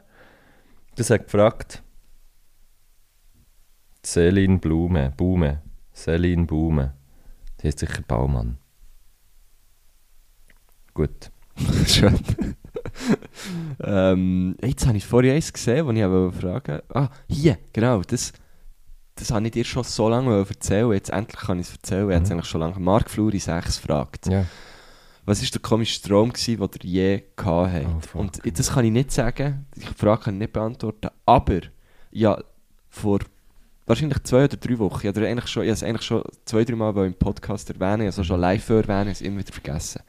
[0.97, 1.84] Das hat gefragt.
[4.05, 5.63] Celine Blume, Baume,
[5.95, 6.95] Celine Baume.
[7.61, 8.59] Die heißt sicher Baumann.
[10.93, 11.31] Gut.
[11.87, 12.19] Schön.
[13.83, 18.03] ähm, jetzt habe ich vorhin eins gesehen, das ich aber fragen Ah, hier, genau.
[18.03, 18.33] Das,
[19.15, 20.93] das habe ich dir schon so lange erzählen.
[20.93, 22.13] Jetzt endlich kann ich es erzählen.
[22.13, 22.79] Habe es eigentlich schon lange.
[22.79, 24.27] Mark Fluri 6 fragt.
[24.27, 24.45] Ja.
[25.25, 28.15] Was war der komischste Traum, gewesen, den ihr je gehabt habt?
[28.15, 28.19] Oh.
[28.19, 29.67] Und das kann ich nicht sagen.
[29.75, 31.09] Die Frage kann ich nicht beantworten.
[31.25, 31.61] Aber,
[32.11, 32.39] ja,
[32.91, 33.21] vor
[33.87, 36.77] wahrscheinlich zwei oder drei Wochen, ich habe eigentlich schon, ich es eigentlich schon zwei, drei
[36.77, 40.03] Mal im Podcast erwähnt, es schon live erwähnt, es immer wieder vergessen.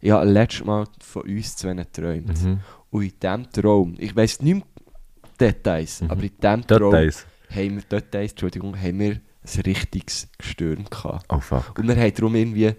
[0.00, 2.42] Ich habe letztes Mal von uns zwei geträumt.
[2.42, 2.60] Mhm.
[2.90, 4.64] Und in diesem Traum, ich weiss nicht mehr,
[5.40, 6.02] Details.
[6.02, 6.10] Mhm.
[6.10, 7.26] Aber in diesem Traum Details.
[7.50, 9.20] haben wir, Details, Entschuldigung, haben wir
[9.56, 11.26] ein richtiges Gestürm gehabt.
[11.28, 11.78] Oh fuck.
[11.78, 12.74] Und wir haben darum irgendwie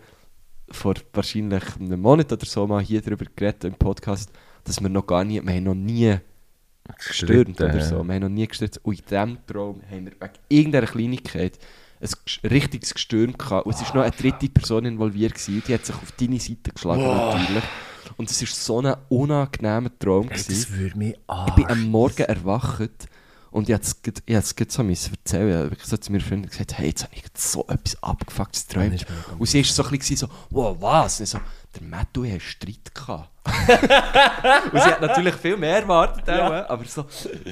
[0.71, 4.31] vor wahrscheinlich einem Monat oder so mal hier darüber geredet im Podcast,
[4.63, 6.17] dass wir noch gar nie, wir haben noch nie
[6.97, 8.03] gestürmt oder so.
[8.03, 8.77] Wir haben noch nie gestürmt.
[8.83, 11.59] Und in diesem Traum haben wir wegen irgendeiner Kleinigkeit
[12.01, 13.65] ein ges- richtiges Gestürm gehabt.
[13.65, 15.33] Und es war noch eine dritte Person involviert.
[15.33, 15.63] Gewesen.
[15.67, 17.63] Die hat sich auf deine Seite geschlagen natürlich.
[18.17, 20.29] Und es war so ein unangenehmer Traum.
[20.29, 21.15] Hey, das würde mich
[21.47, 23.07] Ich bin am Morgen erwacht
[23.51, 25.71] und ich musste es so erzählen.
[25.77, 28.91] Ich habe zu meiner Freundin gesagt, hey, jetzt habe ich so etwas abgefucktes geträumt.
[28.91, 31.19] mir Und sie war so ein bisschen so, wow, was?
[31.19, 31.39] Und ich so,
[31.75, 33.29] der Matthew hat einen Streit gehabt.
[33.69, 37.05] Und sie hat natürlich viel mehr erwartet, auch, aber so,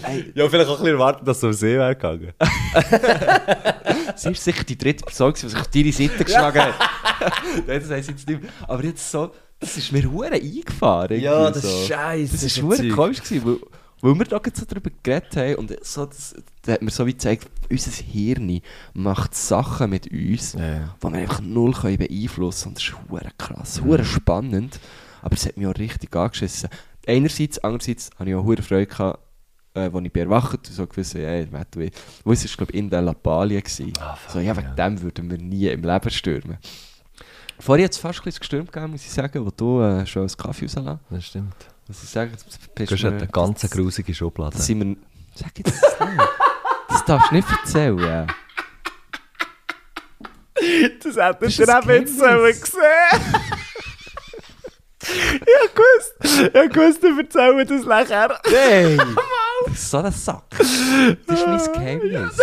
[0.03, 2.34] ey, Ja, vielleicht auch ein bisschen erwartet, dass es um See wäre gegangen.
[4.15, 6.74] sie ist sicher die dritte Person, die sich auf deine Seite geschlagen hat.
[7.68, 8.51] Nein, das heisst jetzt nicht mehr.
[8.68, 11.18] Aber jetzt so, das ist mir hure eingefahren.
[11.20, 11.86] irgendwie so.
[11.88, 12.34] scheiße.
[12.34, 13.57] Das war hure komisch, gewesen, weil,
[14.01, 17.05] weil wir da gerade so darüber geredet haben und so, das, da hat mir so
[17.07, 18.61] wie gezeigt, unser Hirn
[18.93, 20.95] macht Sachen mit uns, Ja.
[21.01, 22.76] die wir einfach null können beeinflussen können.
[22.76, 24.80] Und das ist hure krass, hure spannend.
[25.28, 26.69] Aber es hat mich auch richtig angeschissen.
[27.05, 29.19] Einerseits, andererseits hatte ich auch hure Freude, gehabt,
[29.73, 31.91] äh, als ich bin erwacht und so gewusst habe, hey, Matt, wie...
[32.23, 33.61] Wo es war, glaube ich, in der Lappalie.
[33.61, 33.91] gewesen.
[33.99, 34.73] Ah, so, ja, wegen ja.
[34.73, 36.57] dem würden wir nie im Leben stürmen.
[37.59, 40.21] Vorher hat es fast ein bisschen gestürmt gegeben, muss ich sagen, wo du äh, schon
[40.21, 40.99] einen Kaffee rauslässt.
[41.09, 41.55] Das stimmt.
[41.89, 44.55] Muss ich sagen, das bist Du hast eine ganz grusige Schublade.
[44.55, 44.95] das sind wir...
[45.36, 46.21] Sag jetzt das nicht.
[46.88, 48.28] Das darfst du nicht erzählen.
[51.03, 52.61] Das hättest ist ein Geheimnis.
[52.61, 53.63] gesehen.
[55.02, 56.16] ich gewusst,
[56.54, 58.39] ich gewusst, du erzählst das nachher.
[58.52, 59.16] Nein!
[59.66, 60.43] Das ist so ein Sack.
[60.52, 62.38] Das ist mein Geheimnis.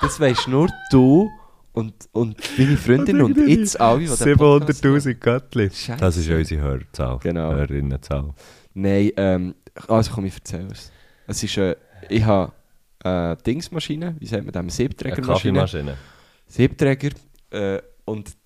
[0.00, 1.30] Das weisst nur du
[1.72, 4.98] und, und deine Freundin und jetzt alle, die den Podcast hören.
[4.98, 5.70] 700'000 Göttli.
[5.98, 7.18] Das ist unsere Hörzahl.
[7.22, 7.52] Genau.
[7.52, 8.34] Hörerinnenzahl.
[8.74, 9.54] Nein, ähm,
[9.86, 10.90] also komm, ich erzähle es.
[11.28, 11.76] Es ist, äh,
[12.08, 12.52] ich habe
[13.04, 15.60] äh, Dingsmaschine, wie sagt man das, eine Eine Siebträgermaschine.
[15.60, 15.96] Kaffeemaschine.
[16.46, 17.10] Siebträger
[17.50, 18.36] äh, und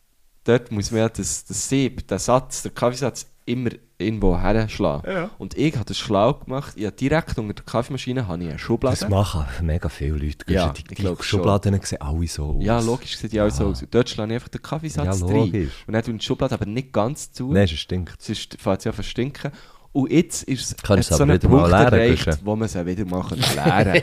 [0.45, 5.11] dort muss man ja das, das Sieb, den Satz, der Kaffeesatz immer irgendwo herschlagen.
[5.11, 5.31] Ja.
[5.39, 6.73] Und ich habe das schlau gemacht.
[6.77, 8.97] Ich habe direkt unter der Kaffeemaschine habe ich eine Schublade.
[8.99, 10.51] Das machen mega viele Leute.
[10.53, 11.41] Ja, die, ich die glaub schon.
[11.41, 12.65] Schubladen sehen alle so aus.
[12.65, 13.83] Ja, logisch sieht ja auch so aus.
[13.83, 15.71] Und Dort schlage ich einfach den Kaffeesatz Ja, rein.
[15.87, 17.53] Und dann tue ich die Schublade aber nicht ganz zu.
[17.53, 18.21] Nein, es stinkt.
[18.23, 19.53] Sonst fängt es ja an zu stinken.
[19.93, 22.41] Und jetzt ist es so mal Punkt erreicht, Guschen.
[22.45, 24.03] wo man es wieder leeren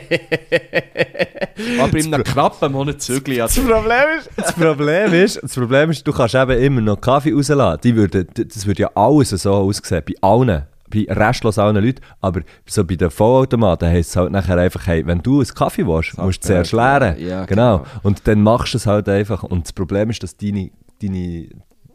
[1.64, 1.80] kann.
[1.80, 3.40] aber in einem knappen Monat Zügel.
[3.40, 7.32] Also, Problem ist, das Problem ist, das Problem ist, du kannst eben immer noch Kaffee
[7.32, 7.80] rauslassen.
[7.82, 12.02] Die würden, das würde ja alles so aussehen, bei allen, bei restlos allen Leuten.
[12.20, 15.86] Aber so bei den Vollautomaten heisst es halt nachher einfach, hey, wenn du einen Kaffee
[15.86, 17.18] willst, musst du zuerst leeren.
[17.18, 17.78] Ja, genau.
[17.78, 17.86] genau.
[18.02, 19.42] Und dann machst du es halt einfach.
[19.42, 20.70] Und das Problem ist, dass deine,
[21.00, 21.48] deine,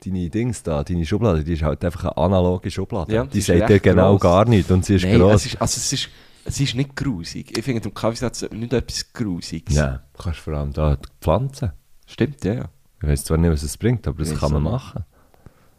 [0.06, 3.14] deine Dings da, deine Schublade, die ist halt einfach eine analoge Schublade.
[3.14, 4.22] Ja, die sagt dir genau gross.
[4.22, 5.36] gar nichts und sie ist Nein, gross.
[5.36, 6.10] es ist, also es ist,
[6.45, 7.58] es ist nicht grusig.
[7.58, 9.76] Ich finde, im Kaffeesatz nicht etwas Grusiges.
[9.76, 11.72] Ja, du kannst vor allem da Pflanzen.
[12.06, 12.54] Stimmt, ja.
[12.54, 12.66] ja.
[13.01, 15.04] Ich weiß zwar nicht, was es bringt, aber das Ja, kann man machen.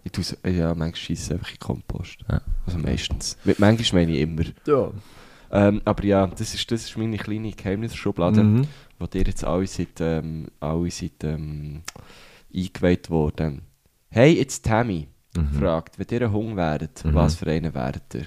[0.05, 2.19] Ich tue es- ja, manchmal scheisse einfach in Kompost.
[2.29, 2.41] Ja.
[2.67, 3.39] Also meistens.
[3.59, 4.43] Manchmal meine ich immer.
[4.67, 4.91] Ja.
[5.51, 8.67] Ähm, aber ja, das ist, das ist meine kleine Geheimnisschublade, Mhm.
[8.99, 11.83] wo dir jetzt alle seid, ähm, alle seid ähm,
[12.55, 13.63] eingeweiht worden.
[14.17, 15.59] Hey, jetzt Tammy Mhm.
[15.59, 17.15] fragt, wenn ihr ein Hund wäret, Mhm.
[17.15, 18.27] was für einen wäret ihr?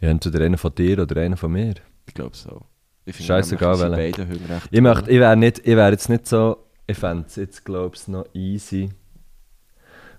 [0.00, 1.74] Ja, entweder einer von dir oder einer von mir.
[2.04, 2.62] Ich glaube so.
[3.04, 4.18] Ich Hunde recht
[4.72, 5.36] Ich, möchte, ich wäre
[5.76, 8.90] wär jetzt nicht so, ich fände es jetzt, glaube ich, noch easy.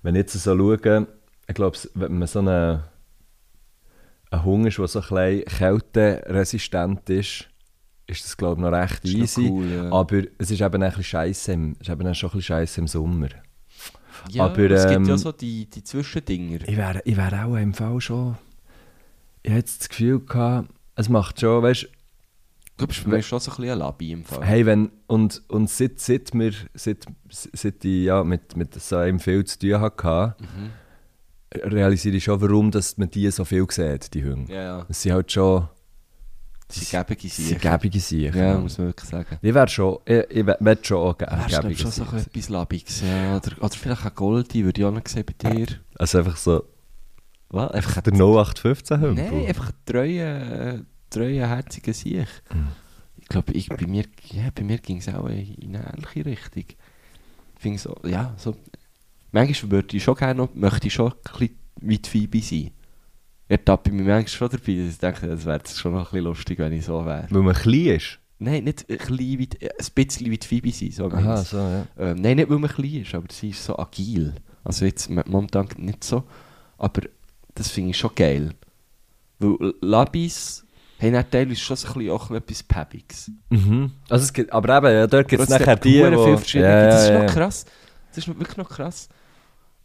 [0.01, 1.07] Wenn ich jetzt so schaue,
[1.45, 2.85] ich glaube, wenn man so eine,
[4.31, 7.49] ein Hund ist, der so ein bisschen kälteresistent ist,
[8.07, 9.49] ist das, glaube ich, noch recht Ist noch easy.
[9.49, 9.91] cool, ja.
[9.91, 12.81] Aber es ist eben ein bisschen scheiße im, es ist eben schon ein bisschen scheiße
[12.81, 13.29] im Sommer.
[14.31, 16.59] Ja, aber, es gibt ja ähm, so die, die Zwischendinger.
[16.67, 18.37] Ich wäre ich wär auch im Fall schon.
[19.43, 21.87] Ich hatte jetzt das Gefühl gehabt, es macht schon, weißt
[22.77, 24.43] du, bist für mich schon so ein bisschen ein Labi im Fall.
[24.43, 29.19] Hey, wenn, und, und seit, seit, wir, seit, seit ich ja, mit, mit so einem
[29.19, 30.71] viel zu tun hatte, Mhm.
[31.71, 34.51] realisiere ich schon, warum dass man die so viel sieht, die Hunde.
[34.51, 34.85] Ja, ja.
[34.89, 35.67] Sind halt schon
[36.67, 37.59] Sie geben sie sich.
[37.59, 38.35] gäbige Sicher.
[38.35, 39.37] Ja, muss man wirklich sagen.
[39.41, 42.03] Ich wäre schon, ich, ich wär schon auch ge- Wärst du glaub, gäbige schon so
[42.03, 43.01] etwas Labiges?
[43.01, 43.37] Ja.
[43.37, 45.67] Oder, oder vielleicht ein Goldi, würde ich auch noch sehen bei dir.
[45.99, 46.63] Also einfach so
[47.49, 47.71] Was?
[47.71, 49.15] Einfach der 0815 Hund.
[49.17, 52.27] Nein, einfach treue, äh, treue, herzige Sieg.
[52.51, 52.67] Mhm.
[53.17, 56.63] Ich glaube, ich, bei mir, ja, bei mir ging es auch in eine ähnliche Richtung.
[56.67, 58.55] Ich finde so, ja, so...
[59.31, 62.71] Manchmal würde ich schon gerne noch, möchte ich schon ein bisschen wie die Phoebe sein.
[63.47, 66.23] Ich ertappe mich manchmal schon dabei, dass ich denke, das wäre schon noch ein bisschen
[66.23, 67.27] lustig, wenn ich so wäre.
[67.29, 68.19] Weil man klein ist.
[68.37, 71.57] Nein, nicht ein, bisschen wie die, ein bisschen wie die Phoebe sein, so Aha, so,
[71.57, 71.87] ja.
[71.97, 74.33] Ähm, nein, nicht weil man klein ist, aber sie ist so agil.
[74.63, 76.23] Also jetzt momentan nicht so.
[76.77, 77.01] Aber
[77.53, 78.49] das finde ich schon geil.
[79.39, 80.65] Weil Labis
[80.99, 83.31] haben dann teilweise schon so ein bisschen, auch etwas Päbiges.
[83.49, 83.91] Mhm.
[84.09, 86.37] Also es gibt, aber eben, ja, dort gibt es nachher die, wo...
[86.37, 86.69] verschiedene.
[86.69, 87.33] Ja, das ist ja, noch ja.
[87.33, 87.65] krass.
[88.09, 89.07] Das ist wirklich noch krass.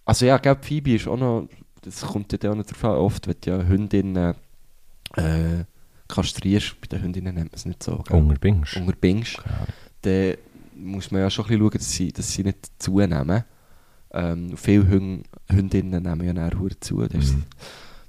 [0.05, 1.49] Also ja, gell, Phoebe ist auch noch,
[1.83, 4.35] das kommt ja auch noch drauf an, oft wenn du ja Hündinnen
[5.17, 5.65] äh,
[6.09, 8.17] kastrierst, bei den Hündinnen nennt man es nicht so, gell?
[8.19, 8.77] Unterbingst.
[8.77, 9.39] unterbingst,
[10.03, 10.35] dann
[10.77, 13.45] muss man ja schon ein bisschen schauen, dass sie, dass sie nicht zunehmen.
[14.13, 17.45] Ähm, viele Hün Hündinnen nehmen ja nachher zu, dann ist, Mhm.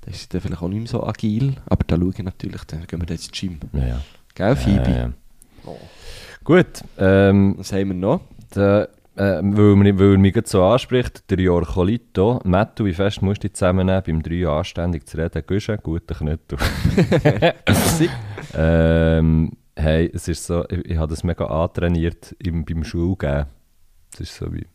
[0.01, 2.63] dann ist sie dann vielleicht auch nicht mehr so agil, aber da schaue ich natürlich,
[2.63, 3.59] dann gehen wir dann ins Gym.
[3.74, 4.01] Ja, ja.
[4.34, 4.89] Gell, Phoebe?
[4.89, 5.13] Ja, ja.
[5.65, 5.78] Oh.
[6.43, 8.22] Gut, ähm, Was haben wir noch?
[8.55, 8.89] der,
[9.22, 13.55] äh, weil, er mich gerade so anspricht, der Jorcolito, Mattu, wie fest musst du dich
[13.55, 15.43] zusammennehmen, beim 3 anständig zu reden?
[15.45, 16.57] Guschen, guter Knüttel.
[18.55, 23.45] ähm, hey, es ist so, ich, ich habe das mega antrainiert im, beim Schulgehen.
[24.11, 24.65] Das ist so wie...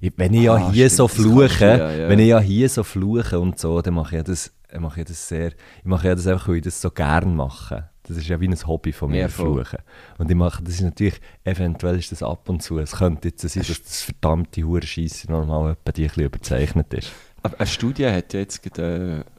[0.00, 2.08] Ich, wenn ich ja Ah, hier stimmt, so fluche, ja, ja.
[2.08, 5.06] wenn ich ja hier so fluche und so, dann mache ich ja das, mache ich
[5.08, 7.90] das sehr, ich mache ja das einfach, weil ich das so gern mache.
[8.04, 9.78] Das ist ja wie ein Hobby von mir, Ja, fluchen.
[10.18, 13.42] Und ich mache, das ist natürlich, eventuell ist das ab und zu, es könnte jetzt
[13.48, 17.12] sein, dass das verdammte Hure-Scheisse normal etwa die ein bisschen überzeichnet ist.
[17.42, 19.30] Aber eine Studie hat ja jetzt gerade, äh,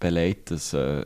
[0.00, 1.04] belegt, dass, äh,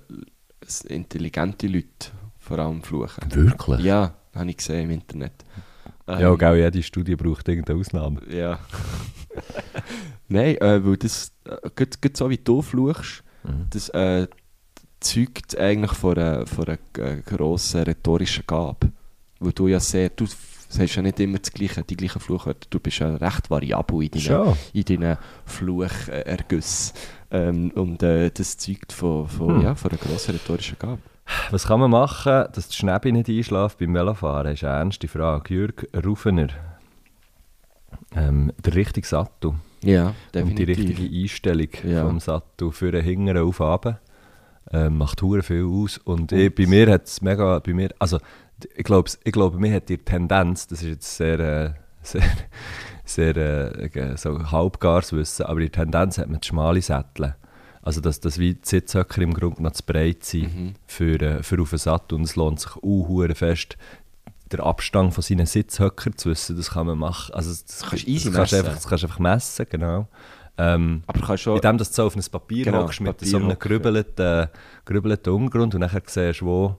[0.88, 3.22] intelligente Leute vor allem fluchen.
[3.34, 3.80] Wirklich?
[3.80, 5.32] Ja, habe ich gesehen im Internet.
[6.06, 8.20] Ähm, Ja, genau, jede Studie braucht irgendeine Ausnahme.
[8.30, 8.58] Ja.
[10.28, 13.66] Nein, äh, weil das, äh, so wie du fluchst, Mhm.
[13.70, 14.28] das äh,
[15.02, 18.90] zeugt eigentlich von einer, von einer äh, grossen rhetorischen Gabe.
[19.40, 20.26] Weil du ja sehr, du
[20.68, 24.10] sagst ja nicht immer das gleiche, die gleichen Fluchwörter, du bist ja recht variabel in
[24.10, 24.56] deinen, Schon.
[24.72, 26.94] in deinen Fluchergüssen.
[27.30, 29.62] Ähm, und äh, das zeugt von, von, Hm.
[29.62, 30.98] ja, von einer grossen rhetorischen Gabe.
[31.50, 34.52] Was kann man machen, dass die Schnäppi nicht einschläft beim Velofahren?
[34.52, 35.54] ist eine ernste Frage.
[35.54, 36.48] Jürg Rufener.
[38.14, 40.98] Ähm, der richtige Sattel Ja, und die definitiv.
[40.98, 42.06] richtige Einstellung Ja.
[42.06, 44.00] vom Sattel für den Hinteren auf runter,
[44.70, 45.98] ähm, macht hure viel aus.
[45.98, 48.18] Und ich, bei mir hat es mega, bei mir, also
[48.76, 51.70] ich glaube, ich glaube, mir hat die Tendenz, das ist jetzt sehr, äh,
[52.02, 52.22] sehr,
[53.04, 57.34] sehr äh, so halbgares Wissen, aber die Tendenz hat man die schmale Sättel.
[57.84, 60.74] Also dass, dass wie die Sitzhöcker im Grunde noch zu breit sind Mhm.
[60.86, 63.76] für, äh, für auf den Sattel und es lohnt sich auch fest,
[64.52, 67.34] den Abstand von seinen Sitzhöckern zu wissen, das kann man machen.
[67.34, 68.66] Also das, das kannst du easy das kannst messen.
[68.66, 70.08] einfach, das kannst einfach messen, genau.
[70.58, 71.56] Ähm, Aber du kannst schon...
[71.56, 74.48] indem dass du so auf ein Papier Genau, hockst mit Papier so einem gerübelten,
[74.84, 76.78] gerübelten Untergrund und dann siehst du, wo...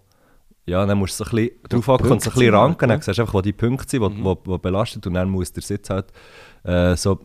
[0.65, 2.87] Ja, dann musst du so ein bisschen drauf hocken und so ein bisschen sind ranken,
[2.89, 4.23] dann siehst du einfach, wo die Punkte sind, die Mhm.
[4.23, 6.05] wo, wo belastet und dann muss der Sitz halt
[6.63, 7.19] äh, so,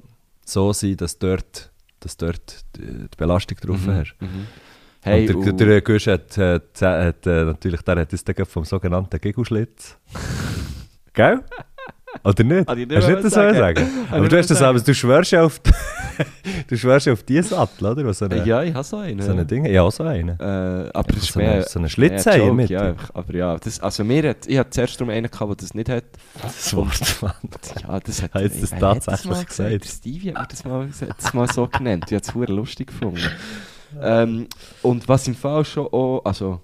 [0.45, 1.71] so sein, dass dort,
[2.01, 4.17] dass dort die, die Belastung drauf Mhm, hast.
[4.21, 4.47] mhm.
[5.03, 8.45] Hey, und der, und- der Gusch hat, äh, z- hat äh, natürlich, der hat gerade
[8.47, 9.97] vom sogenannten Giggelschlitz.
[11.13, 11.45] Gell?
[12.25, 12.69] Oder nicht?
[12.69, 13.57] Hast du nicht das sagen?
[13.57, 13.79] sagen.
[13.79, 14.07] sagen?
[14.11, 15.61] Aber du hast das aber, du schwörst ja auf,
[16.69, 18.05] du schwörst auf diesen Sattel, oder?
[18.05, 19.23] Was so eine, Ja, ich habe so einen.
[19.23, 19.65] so eine Ding.
[19.67, 20.39] Ja, so einen.
[20.41, 21.63] Äh, aber das ist so mehr...
[21.63, 22.71] so eine mehr Schlitzeile Joke, mit.
[22.71, 25.75] Ja, aber ja, das, also mir hat, ich hatte zuerst darum einen gehabt, der das
[25.75, 26.05] nicht hat.
[26.43, 27.33] Das Wort, Mann.
[27.83, 28.35] Ja, das hat...
[28.35, 29.71] Jetzt das tatsächlich gesagt?
[29.71, 32.07] Der Stevie hat das mal, das mal so genannt.
[32.11, 33.21] Ich habe es lustig gefunden.
[34.03, 34.49] Ähm,
[34.83, 36.21] und was im Fall schon auch...
[36.23, 36.61] Also...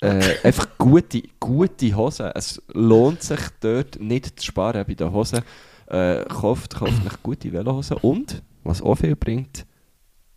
[0.00, 2.30] Äh, einfach gute, gute Hosen.
[2.34, 5.40] Es lohnt sich dort nicht zu sparen bei den Hosen.
[5.86, 9.66] Äh, kauft, kauft euch gute Velohosen und, was auch viel bringt,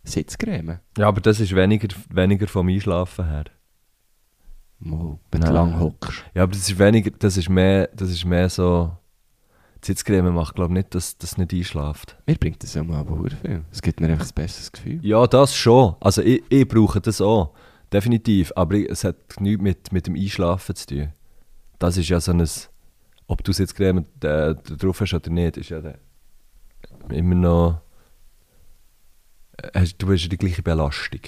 [0.02, 0.80] Sitzcreme.
[0.96, 3.44] Ja, aber das ist weniger, weniger vom Einschlafen her.
[4.78, 6.24] Mal, wenn du lang hockst.
[6.34, 8.96] Ja, aber das ist weniger, das ist mehr, das ist mehr so...
[9.82, 12.16] Die Sitzcreme macht, glaube ich, nicht, dass das nicht einschläft.
[12.26, 13.64] Mir bringt das ja mal aber verdammt viel.
[13.72, 15.00] Es gibt mir einfach ein besseres Gefühl.
[15.02, 15.96] Ja, das schon.
[16.00, 17.52] Also ich, ich brauche das auch.
[17.92, 18.52] Definitiv.
[18.56, 21.12] Aber es hat nichts mit, mit dem Einschlafen zu tun.
[21.78, 22.48] Das ist ja so ein...
[23.26, 25.98] Ob du jetzt Creme äh, drauf hast oder nicht, ist ja der,
[27.10, 27.80] immer noch...
[29.58, 31.20] äh, Hast, du hast ja die gleiche Belastung.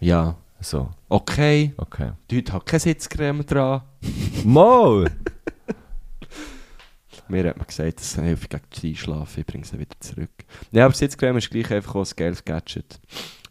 [0.00, 0.36] Ja.
[0.60, 2.12] So, Okay, okay.
[2.30, 3.82] die Leute haben keine Sitzcreme dran.
[4.44, 5.10] Mal!
[7.28, 9.40] Mir hat man gesagt, das hilft gegen das Einschlafen.
[9.40, 10.30] Ich bringe sie wieder zurück.
[10.72, 12.98] Ja, aber Sitzcreme ist gleich einfach auch ein geiles Gadget.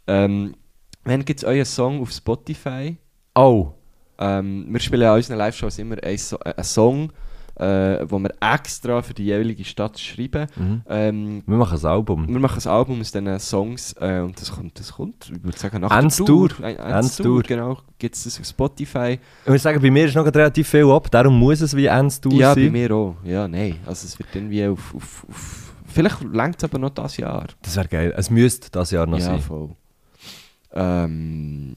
[0.08, 0.56] Ähm,
[1.04, 2.96] wann gibt es euren Song auf Spotify?
[3.34, 3.72] oh!
[4.16, 7.12] Ähm, wir spielen an unseren Live-Shows immer einen, so einen Song,
[7.56, 10.46] äh, wo wir extra für die jeweilige Stadt schreiben.
[10.54, 10.82] Mhm.
[10.88, 12.28] Ähm, Wir machen ein Album.
[12.28, 15.58] wir machen ein Album aus diesen Songs äh, und das kommt, das kommt, ich würde
[15.58, 16.48] sagen, nach Ends der Tour.
[16.62, 17.26] Ein- Ends Tour.
[17.26, 17.78] Tour, genau.
[17.98, 19.18] Gibt es das auf Spotify?
[19.44, 22.20] Ich muss sagen, bei mir ist noch relativ viel ab, darum muss es wie Ends
[22.20, 22.72] Tour ja, bei sein.
[22.72, 23.16] mir auch.
[23.24, 23.80] Ja, nein.
[23.84, 24.94] Also es wird irgendwie auf...
[24.94, 27.46] auf, auf vielleicht längt es aber noch das Jahr.
[27.62, 28.14] Das wäre geil.
[28.16, 29.40] Es müsste das Jahr noch ja, sein.
[29.40, 29.70] voll.
[30.74, 31.76] Ähm,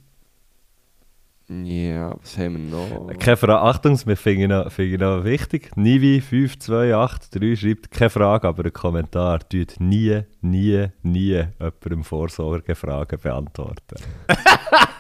[1.50, 3.08] Ja, was haben wir noch?
[3.20, 5.72] Keine Frage, Achtung, wir finden noch, finden noch wichtig.
[5.78, 9.40] Nivi528 schreibt keine Frage, aber einen Kommentar.
[9.48, 13.96] Tut nie, nie, nie jemandem Vorsorgefragen beantworten.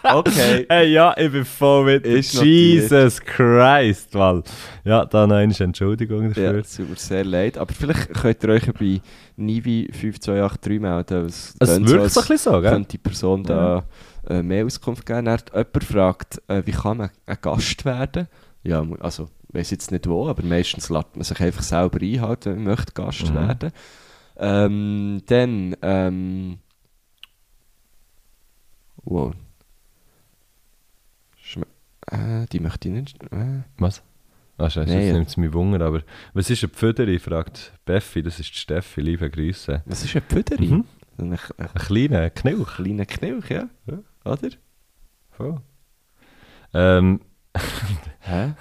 [0.03, 0.65] Okay.
[0.69, 2.05] Hey, ja, ich bin voll mit.
[2.05, 4.41] Ist Jesus Christ, Mann.
[4.85, 6.53] Ja, da noch eine Entschuldigung dafür.
[6.53, 7.57] Ja, es tut mir sehr leid.
[7.57, 9.01] Aber vielleicht könnt ihr euch bei
[9.37, 11.25] Nivi5283 melden.
[11.25, 12.71] Es, wirkt so ein bisschen so, gell?
[12.71, 13.83] könnte die Person da
[14.29, 15.25] äh, mehr Auskunft geben.
[15.25, 18.27] Dann hat jemand fragt, äh, wie kann man ein Gast werden?
[18.63, 22.51] Ja, also, ich weiß jetzt nicht wo, aber meistens lässt man sich einfach selber einhalten,
[22.51, 23.35] wenn man möchte Gast Mhm.
[23.35, 23.71] werden.
[24.37, 26.59] Ähm, dann, ähm,
[29.03, 29.33] wow.
[31.41, 31.63] Schm
[32.11, 33.23] äh, die möchte ich nicht.
[33.31, 33.63] Äh.
[33.77, 34.03] Was?
[34.59, 35.13] Ah, scheiße, Nein, jetzt ja.
[35.13, 36.01] nimmt es mich Wunder, aber
[36.33, 37.19] was ist ein Pfüderi?
[37.19, 39.83] fragt Beffi, das ist die Steffi, liebe Grüße.
[39.85, 40.67] Was ist ein Pfüderi?
[40.67, 40.85] Mhm.
[41.19, 42.75] Ein, ein Ein kleiner Knilch.
[42.75, 43.69] kleiner Knilch, ja?
[43.85, 43.99] Ja.
[44.27, 44.49] Oder?
[45.31, 45.57] Voll.
[46.73, 47.21] Ähm,
[48.19, 48.53] Hä?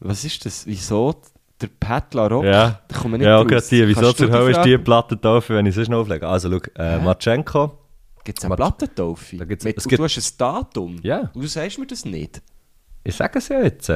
[0.00, 0.66] Was ist das?
[0.66, 1.14] Wieso
[1.60, 2.46] der Pat Larocque?
[2.50, 3.46] ja, Da kommen wir nicht ja raus.
[3.46, 3.86] gerade die.
[3.88, 6.26] Wieso zur Hölle ist die Platte taufe, wenn ich sonst noch auflege?
[6.26, 6.98] Also, schau, äh?
[6.98, 7.78] Matschenko.
[8.24, 9.36] Gibt es eine Plattentaufe?
[9.36, 10.98] Da gibt's- Mit, es gibt- du hast ein Datum?
[11.02, 11.30] Ja.
[11.34, 12.40] Und du sagst mir das nicht?
[13.04, 13.92] Ich sage es ja jetzt.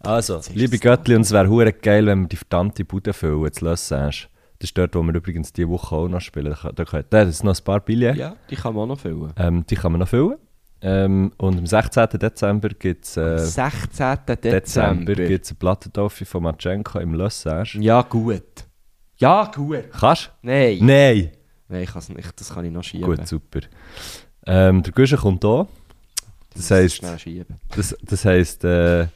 [0.00, 3.52] Also, jetzt liebe Göttli, und es wäre hure geil, wenn wir die verdammte Bude füllen,
[3.52, 4.10] zu Lausanne.
[4.58, 6.54] Das ist dort, wo wir übrigens diese Woche auch noch spielen.
[6.62, 8.18] Da, da, da ist noch ein paar Billets.
[8.18, 9.32] Ja, die kann man auch noch füllen.
[9.36, 10.36] Ähm, die kann man noch füllen.
[10.80, 12.08] Ähm, und am 16.
[12.20, 14.16] Dezember gibt es äh, 16.
[14.26, 15.14] Dezember Dezember.
[15.14, 17.64] gibt's eine Plattentaufe von Matschenko im Lausanne.
[17.74, 18.42] Ja, gut.
[19.16, 19.90] Ja, gut.
[19.92, 20.78] Kannst Nein.
[20.78, 20.84] du?
[20.84, 21.30] Nein!
[21.68, 22.40] Nein, ich kann's nicht.
[22.40, 23.06] Das kann ich noch schieben.
[23.14, 23.60] Gut, super.
[24.46, 25.66] Ähm, der Guschen kommt da.
[26.54, 27.56] Das heisst, Schnell schieben.
[27.76, 29.06] das, das heisst, äh,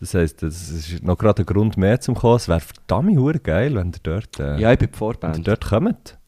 [0.00, 2.36] das heisst, das ist noch gerade ein Grund mehr zum kommen.
[2.36, 4.98] Es wäre verdammt hure geil, wenn ihr dort, äh, Ja, ich bin die wenn ihr
[4.98, 5.48] Vorband.
[5.48, 6.18] dort kommt.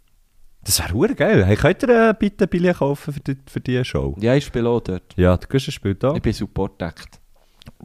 [0.64, 1.44] Das wäre hure geil.
[1.44, 4.14] Hey, könnt ihr äh, bitte ein Billett kaufen für die, für die Show?
[4.20, 5.14] Ja, ich spiele auch dort.
[5.16, 6.14] Ja, der Guschen spielt da.
[6.14, 7.18] Ich bin Support-Act.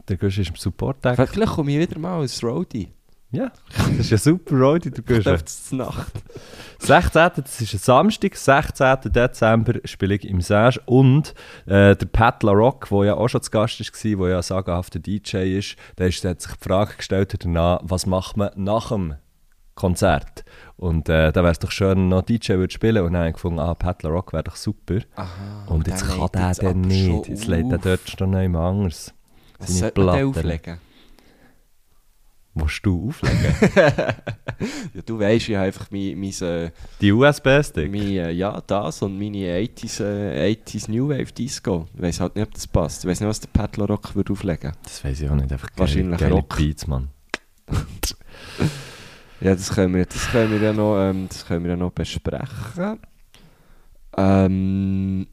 [0.08, 1.16] Der Guschen ist im Support-Tag.
[1.30, 2.88] Vielleicht komme ich wieder mal als Roadie.
[3.30, 5.24] Ja, das ist ja super, Rodi, Ich Guschen.
[5.24, 6.12] darf es Nacht.
[6.78, 7.30] 16.
[7.36, 9.12] Das ist ein Samstag, 16.
[9.12, 11.34] Dezember spiele ich im Sage und
[11.66, 14.98] äh, der Pat LaRock, der ja auch schon zu Gast war, der ja ein sagenhafter
[14.98, 18.88] DJ ist, der, ist, der hat sich die Frage gestellt danach, was macht man nach
[18.88, 19.16] dem
[19.74, 20.44] Konzert?
[20.76, 23.34] Und äh, da wäre es doch schön, noch DJ würde spielen und dann habe ich
[23.34, 25.00] gefunden, ah, Pat LaRock wäre doch super.
[25.16, 25.66] Aha.
[25.66, 29.12] und jetzt kann der aber nicht, jetzt legt er dort schon noch jemand anderes.
[29.58, 30.78] Was sollte man denn auflegen?
[32.60, 33.54] Willst du auflegen?
[34.94, 37.94] Ja, du weißt, ich habe einfach mein, mein, äh, Die USB-Stick?
[37.94, 41.86] äh, ja, das und meine 80s, äh, 80s New Wave Disco.
[41.94, 43.04] Ich weiß halt nicht, ob das passt.
[43.04, 44.72] Ich weiß nicht, was der Paddler Rock würde auflegen.
[44.82, 46.56] Das weiß ich auch nicht, einfach geile, Wahrscheinlich geile Rock.
[46.56, 47.08] Beats, Mann.
[49.40, 51.92] Ja, das können wir, das können wir ja noch, ähm, das können wir ja noch
[51.92, 52.98] besprechen.
[54.16, 55.28] Ähm,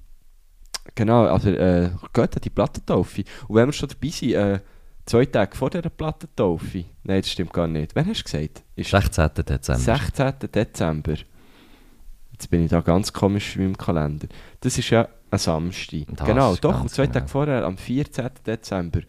[0.93, 3.23] genau, also äh, geht an die Plattentaufe.
[3.47, 4.59] Und wenn wir schon dabei sind, äh,
[5.05, 7.95] zwei Tage vor dieser Plattentaufe, nein, das stimmt gar nicht.
[7.95, 8.63] Wer hast du gesagt?
[8.75, 9.29] Ist 16.
[9.47, 9.79] Dezember.
[9.79, 10.33] 16.
[10.53, 11.15] Dezember.
[12.31, 14.27] Jetzt bin ich da ganz komisch in meinem Kalender.
[14.59, 16.05] Das ist ja ein Samstag.
[16.15, 16.81] Das genau, doch.
[16.81, 17.27] Und zwei Tage genau.
[17.27, 18.29] vorher, am 14.
[18.45, 19.01] Dezember,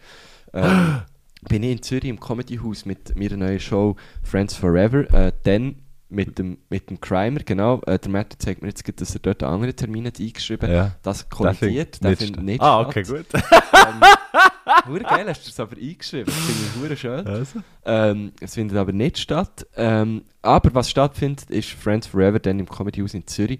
[0.53, 1.01] ähm,
[1.49, 5.11] bin ich in Zürich im Comedy House mit meiner neuen Show Friends Forever.
[5.13, 5.75] Äh, dann
[6.09, 7.81] mit dem, mit dem Crimer, genau.
[7.81, 10.71] Äh, der Matt zeigt mir jetzt, gerade, dass er dort einen anderen Termin hat eingeschrieben
[10.71, 10.95] Ja.
[11.03, 12.43] Das Der findet kollidiert, der nicht statt.
[12.43, 12.87] nicht Ah, statt.
[12.87, 13.25] okay, gut.
[13.33, 14.01] Ähm,
[14.87, 16.25] hure geil, hast du es aber eingeschrieben.
[16.25, 17.27] Das finde ich schön.
[17.27, 17.59] Also.
[17.85, 19.65] Ähm, es findet aber nicht statt.
[19.75, 23.59] Ähm, aber was stattfindet, ist Friends Forever, dann im Comedy House in Zürich.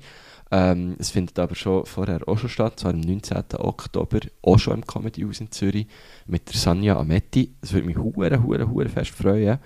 [0.49, 3.43] Ähm, es findet aber schon vorher auch schon statt, zwar am 19.
[3.57, 5.87] Oktober, auch schon im Comedy House in Zürich,
[6.25, 7.53] mit der Sanja Ametti.
[7.61, 9.59] Es würde mich hure, hure, hure fest freuen,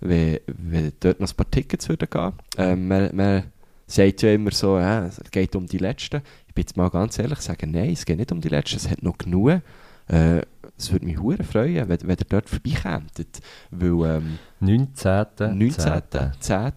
[0.00, 2.32] wenn, wenn dort noch ein paar Tickets würden gehen.
[2.58, 3.44] Ähm, man, man
[3.86, 6.22] sagt ja immer so, ja, es geht um die Letzten.
[6.48, 8.90] Ich bin jetzt mal ganz ehrlich, sagen, nein, es geht nicht um die Letzten, es
[8.90, 9.60] hat noch genug.
[10.08, 10.42] Äh,
[10.76, 13.40] es würde mich hure freuen, wenn, wenn ihr dort vorbeikämtet.
[13.70, 15.58] Weil ähm, 19.
[15.58, 16.02] 19.
[16.40, 16.72] 10.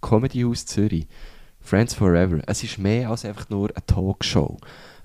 [0.00, 1.06] Comedy House Zürich.
[1.60, 2.40] Friends Forever.
[2.46, 4.58] Es ist mehr als einfach nur eine Talkshow.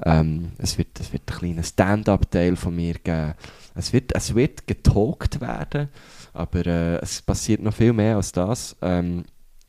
[0.03, 3.35] Ähm, es, wird, es wird ein kleiner Stand-up-Teil von mir geben.
[3.75, 5.89] Es wird, es wird getalkt werden,
[6.33, 8.75] aber äh, es passiert noch viel mehr als das.
[8.81, 9.25] Ähm,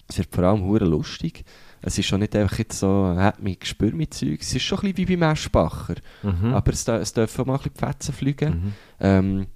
[0.08, 1.44] es wird vor allem hure lustig.
[1.82, 4.40] Es ist schon nicht einfach jetzt so, hat mich gespürt mit Zeug.
[4.40, 5.96] Es ist schon ein bisschen wie beim Eschbacher.
[6.22, 6.54] Mhm.
[6.54, 8.50] Aber es, es dürfen auch mal ein bisschen die Fetzen fliegen.
[8.50, 8.72] Mhm.
[9.00, 9.46] Ähm,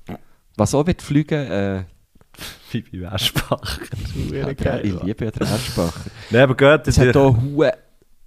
[0.56, 1.84] was auch wird fliegen, äh,
[2.32, 3.80] Fibi Wäschbach.
[4.30, 6.10] ja, der, ich liebe ja den Eschbacher.
[6.30, 7.36] Nein, aber gut, Es das hat auch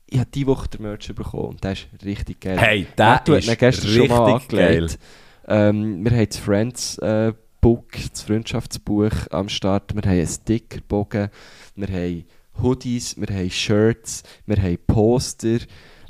[0.08, 2.58] ich habe diese Woche den Merch bekommen und der ist richtig geil.
[2.60, 4.88] Hey, der hat ist gestern schon mal richtig geil.
[5.48, 9.96] Ähm, wir haben das Friends äh, Book, das Freundschaftsbuch am Start.
[9.96, 11.30] Wir haben einen Stickerbogen,
[11.76, 12.26] wir haben
[12.62, 15.60] Hoodies, wir haben Shirts, wir haben Poster.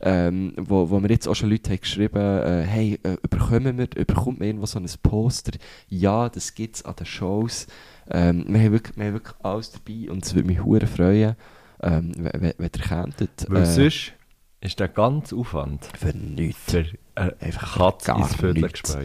[0.02, 3.88] ähm, wo, wo mir jetzt auch schon Leute haben geschrieben äh, hey, äh, überkommen wir,
[3.96, 5.54] überkommt man irgendwo so ein Poster?
[5.90, 7.68] Ja, das gibt es an den Shows.
[8.12, 11.36] Ähm, wir, haben wirklich, wir haben wirklich alles dabei und es würde mich hure freuen,
[11.82, 13.46] ähm, wenn, wenn ihr könntet.
[13.48, 14.14] Weil Äh, sonst
[14.62, 16.72] ist der ganze Aufwand für nichts.
[16.72, 16.86] für
[17.16, 18.98] äh, Einfach Katz ins Viertel nichts.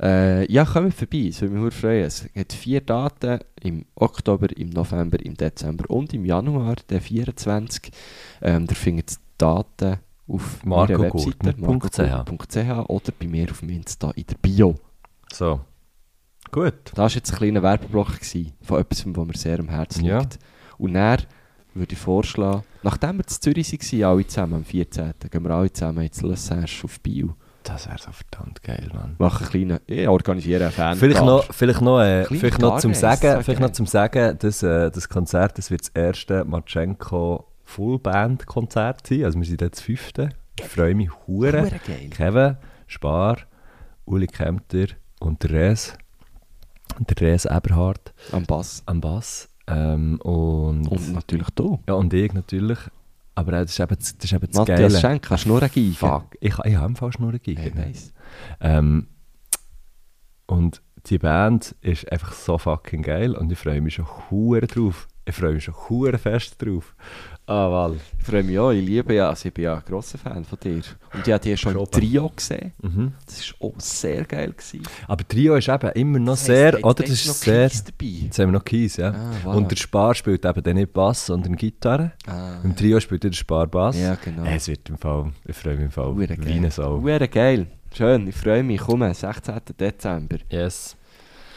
[0.00, 2.04] Äh, ja, kommt vorbei, es würde mich freuen.
[2.04, 7.90] Es hat vier Daten im Oktober, im November, im Dezember und im Januar, der 24.
[8.42, 14.10] Ähm, ihr findet die Daten auf meiner Webseite markogurtner.ch oder bei mir auf dem Insta
[14.12, 14.74] in der Bio.
[15.32, 15.60] So.
[16.50, 16.74] Gut.
[16.92, 20.20] Das war jetzt ein kleiner Werbeblock gewesen, von etwas, was mir sehr am Herzen Ja.
[20.20, 20.38] liegt.
[20.78, 21.18] Und dann
[21.74, 25.72] würde ich vorschlagen, nachdem wir in Zürich waren, alle zusammen am 14., gehen wir alle
[25.72, 27.34] zusammen ins Lesage auf Bio.
[27.66, 29.16] Das wäre so verdammt geil, Mann.
[29.18, 30.96] Machen einen kleinen, ich organisiere einen Fan.
[30.96, 34.62] Vielleicht noch, vielleicht noch, äh, Kleine vielleicht noch zum Sagen, vielleicht noch zum Sagen, dass,
[34.62, 39.24] äh, das Konzert, das wird das erste Matschenko Fullband-Konzert sein.
[39.24, 40.28] Also wir sind jetzt das fünfte.
[40.58, 41.62] Ich freue mich hure.
[41.62, 42.08] Hure geil.
[42.10, 42.56] Kevin,
[42.86, 43.38] Spar,
[44.04, 44.86] Uli Kempter
[45.18, 45.94] und der Res.
[47.00, 48.82] Der Res Eberhardt Am Bass.
[48.86, 49.48] am Bass.
[49.66, 51.80] Ähm, und, Und natürlich du.
[51.88, 52.78] ja, und ich natürlich.
[53.36, 54.98] Aber das ist eben das, das, ist eben das Matthias Geile.
[54.98, 55.92] Schenk, kannst du nur eine Geige?
[55.92, 56.36] Fuck.
[56.40, 57.60] Ich, ich habe im Fall nur eine Geige.
[57.60, 58.12] Hey, nice.
[58.60, 59.08] Ähm,
[60.46, 65.06] und die Band ist einfach so fucking geil und ich freue mich schon hure drauf.
[65.26, 66.96] Ich freue mich schon hure fest drauf.
[67.46, 67.96] Ah, weil.
[68.18, 70.58] Ich freue mich auch, ich liebe ja, also ich bin ja ein grosser Fan von
[70.58, 70.82] dir.
[71.14, 71.90] Und ich habe dich schon im.
[71.90, 72.72] Trio gesehen.
[72.82, 73.12] Mhm.
[73.24, 74.52] Das war auch sehr geil.
[74.52, 74.82] Gewesen.
[75.06, 77.04] Aber Trio ist eben immer noch Das sehr, oder?
[77.04, 77.68] Das ist noch sehr.
[77.68, 78.06] Kies dabei.
[78.06, 79.10] Jetzt haben wir noch Keys, ja.
[79.10, 79.56] Ah, voilà.
[79.56, 82.12] Und der Spar spielt eben dann nicht Bass, sondern Gitarre.
[82.26, 83.96] Ah, Im Trio spielt der Spar Bass.
[83.96, 84.44] Ja, genau.
[84.44, 87.28] Es wird im Fall, ich freue mich im Fall wie geil.
[87.28, 87.66] geil.
[87.94, 88.80] Schön, ich freue mich.
[88.80, 89.54] Komm, 16.
[89.78, 90.38] Dezember.
[90.50, 90.95] Yes.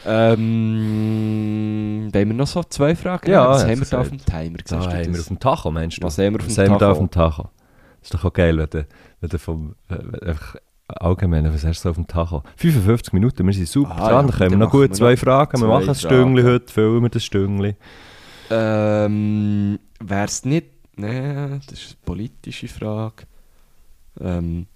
[0.06, 3.30] Ähm, wollen wir noch so zwei Fragen?
[3.30, 4.58] Ja, Was haben wir da auf dem Timer?
[4.58, 6.02] Da Siehst du haben wir auf dem Tacho, meinst du?
[6.06, 6.92] Was haben wir auf Was dem haben wir da Tacho?
[6.92, 7.42] auf dem Tacho?
[7.42, 8.86] Das ist doch auch geil, wenn du,
[9.20, 10.56] wenn du vom, äh, wenn- einfach
[10.88, 12.42] allgemein, was hast du auf dem Tacho?
[12.56, 15.12] 55 Minuten, wir sind super Ah, dran, ja, dann können wir noch gut wir zwei
[15.12, 15.94] noch Fragen, wir zwei machen ein.
[15.94, 17.76] Stüngli heute, füllen wir das Stüngli.
[18.50, 20.66] Ähm, wäre es nicht.
[20.96, 23.24] Nein, das ist eine politische Frage.
[24.20, 24.66] Ähm,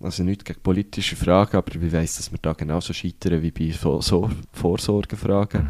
[0.00, 3.70] also nicht gegen politische Fragen, aber ich weiss, dass wir da genauso scheitern wie bei
[3.70, 5.68] so, so Vorsorgefragen.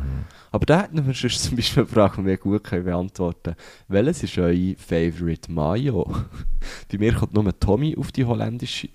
[0.52, 3.56] Aber da hätten wir sonst zum Beispiel eine Frage, die wir gut können beantworten können.
[3.88, 6.04] Welches ist euer Favorite Mayo?
[6.92, 8.88] bei mir kommt nur Tommy auf die holländische.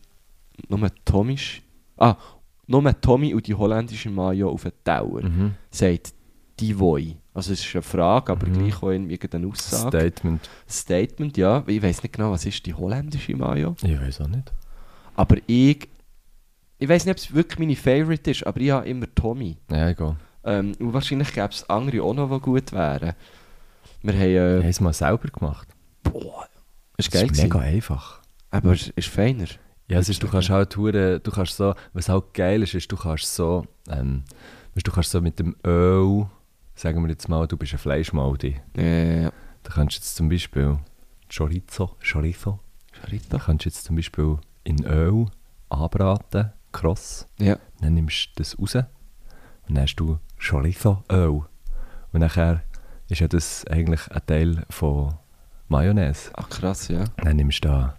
[0.70, 1.62] Nur Tomisch.
[1.98, 2.16] Ah,
[2.68, 5.22] nur Tommy und die holländische Mayo auf den Tower.
[5.22, 5.56] Mhm.
[5.70, 6.14] Sagt
[6.60, 7.16] die Voi.
[7.34, 8.54] Also es ist eine Frage, aber Mhm.
[8.54, 9.98] gleich auch irgendwie eine Aussage.
[9.98, 10.50] Statement.
[10.70, 11.64] Statement, ja.
[11.68, 13.76] Ich weiß nicht genau, was ist die holländische Mayo.
[13.84, 14.54] Ich weiß auch nicht.
[15.16, 15.88] Aber ich.
[16.78, 19.58] Ich weiß nicht, ob es wirklich meine Favorite ist, aber ich habe immer Tommy.
[19.72, 20.18] Ja, egal.
[20.44, 23.14] Ähm, und wahrscheinlich gäbe es andere auch noch, die gut wären.
[24.04, 24.22] Wir haben.
[24.22, 25.68] Äh, habe es mal selber gemacht.
[26.04, 26.48] boah,
[26.98, 27.32] ist geil.
[27.32, 28.22] ist mega einfach.
[28.52, 29.46] Aber es ist feiner.
[29.88, 32.92] Ja, es ist, du kannst halt hure, du kannst so, was halt geil ist, ist,
[32.92, 34.24] du kannst so, ähm,
[34.76, 36.26] du kannst so mit dem Öl,
[36.74, 38.56] sagen wir jetzt mal, du bist ein Fleischmaldi.
[38.76, 39.30] Äh,
[39.64, 40.78] Da kannst du jetzt zum Beispiel
[41.36, 42.60] Chorizo, Chorizo,
[42.92, 43.38] da Charita.
[43.38, 45.28] kannst du jetzt zum Beispiel in Öl
[45.70, 47.28] anbraten, kross.
[47.40, 47.58] Ja.
[47.80, 48.86] Dann nimmst du das raus und
[49.78, 51.42] dann hast du Chorizo-Öl.
[52.12, 52.64] Und nachher
[53.08, 55.14] ist ja das eigentlich ein Teil von
[55.70, 56.32] Mayonnaise.
[56.34, 57.06] Ach krass, ja.
[57.24, 57.96] Dann nimmst du da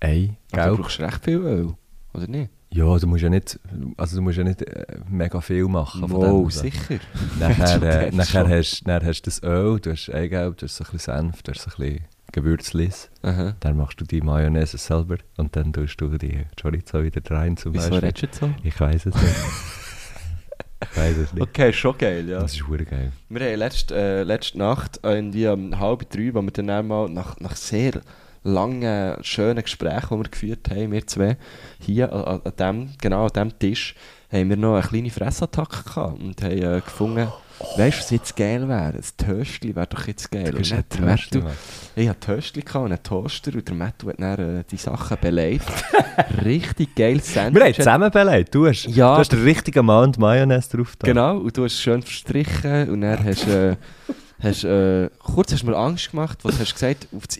[0.00, 0.80] Ei, Aber du Gelb.
[0.82, 1.74] brauchst recht viel Öl,
[2.14, 2.50] oder nicht?
[2.70, 3.58] Ja, du musst ja nicht,
[3.96, 6.30] also du musst ja nicht äh, mega viel machen von dem.
[6.30, 6.60] Wow, Also.
[6.60, 6.98] sicher.
[7.40, 10.86] Nachher, äh, Du nachher, hast, hast du das Öl, du hast Eigelb, du hast ein
[10.92, 13.10] bisschen Senf, du hast ein bisschen Gewürzlis.
[13.22, 13.54] Aha.
[13.60, 17.74] Dann machst du die Mayonnaise selber und dann tust du die Chorizo wieder rein zum
[17.74, 18.08] Wieso Beispiel.
[18.08, 18.54] redest du so?
[18.62, 19.24] Ich weiß es nicht.
[20.90, 21.42] ich weiß es nicht.
[21.42, 22.40] Okay, schon geil, ja.
[22.40, 23.12] Das ist hure geil.
[23.28, 27.38] Wir haben letzte, äh, letzte Nacht irgendwie um halb drei, wo wir dann einmal nach,
[27.40, 28.00] nach sehr
[28.44, 31.36] langen, schönen Gesprächen, die wir geführt haben, wir zwei,
[31.80, 33.94] hier an, an- dem, genau an diesem Tisch,
[34.30, 37.28] haben wir noch eine kleine Fressattacke gehabt und haben äh, gefunden,
[37.76, 38.94] weißt du, was jetzt geil wäre?
[38.94, 40.50] Ein Töstchen wäre doch jetzt geil.
[40.50, 41.50] Du bist ein Töstchen, Mattu-
[41.96, 45.16] ich hatte Töstchen gehabt und einen Toaster und der Mattu hat dann äh, die Sachen
[45.20, 45.64] beleidigt.
[46.44, 47.60] Richtig geiles Sandwich.
[47.60, 48.54] Wir haben zusammen beleidigt.
[48.54, 49.14] Du hast, Ja.
[49.14, 51.06] du hast den richtigen Amount Mayonnaise drauf da.
[51.06, 53.46] Genau, und du hast schön verstrichen und dann hast.
[53.48, 53.76] Äh,
[54.40, 57.38] hast, äh, kurz hast du mir Angst gemacht, was hast du gesagt, auf das,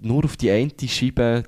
[0.00, 1.44] nur auf die eine Scheibe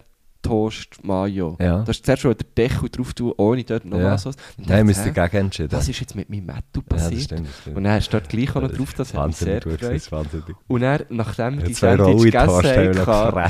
[0.48, 1.56] Toast Mayo.
[1.60, 1.82] Ja.
[1.82, 4.12] Du hast zuerst schon den Deckel drauf tun, ohne dort noch Ja.
[4.12, 4.26] was.
[4.26, 5.72] Und Nein, wir müssen dagegen entschieden.
[5.72, 7.22] Was ist jetzt mit meinem Mattu ja, das passiert?
[7.22, 7.76] stimmt, das stimmt.
[7.76, 10.12] und dann hast du dort gleich auch noch drauf, das hat mich sehr gut, gefreut.
[10.12, 10.56] wahnsinnig.
[10.66, 13.34] Und dann, nachdem wir die Sandwich gegessen haben,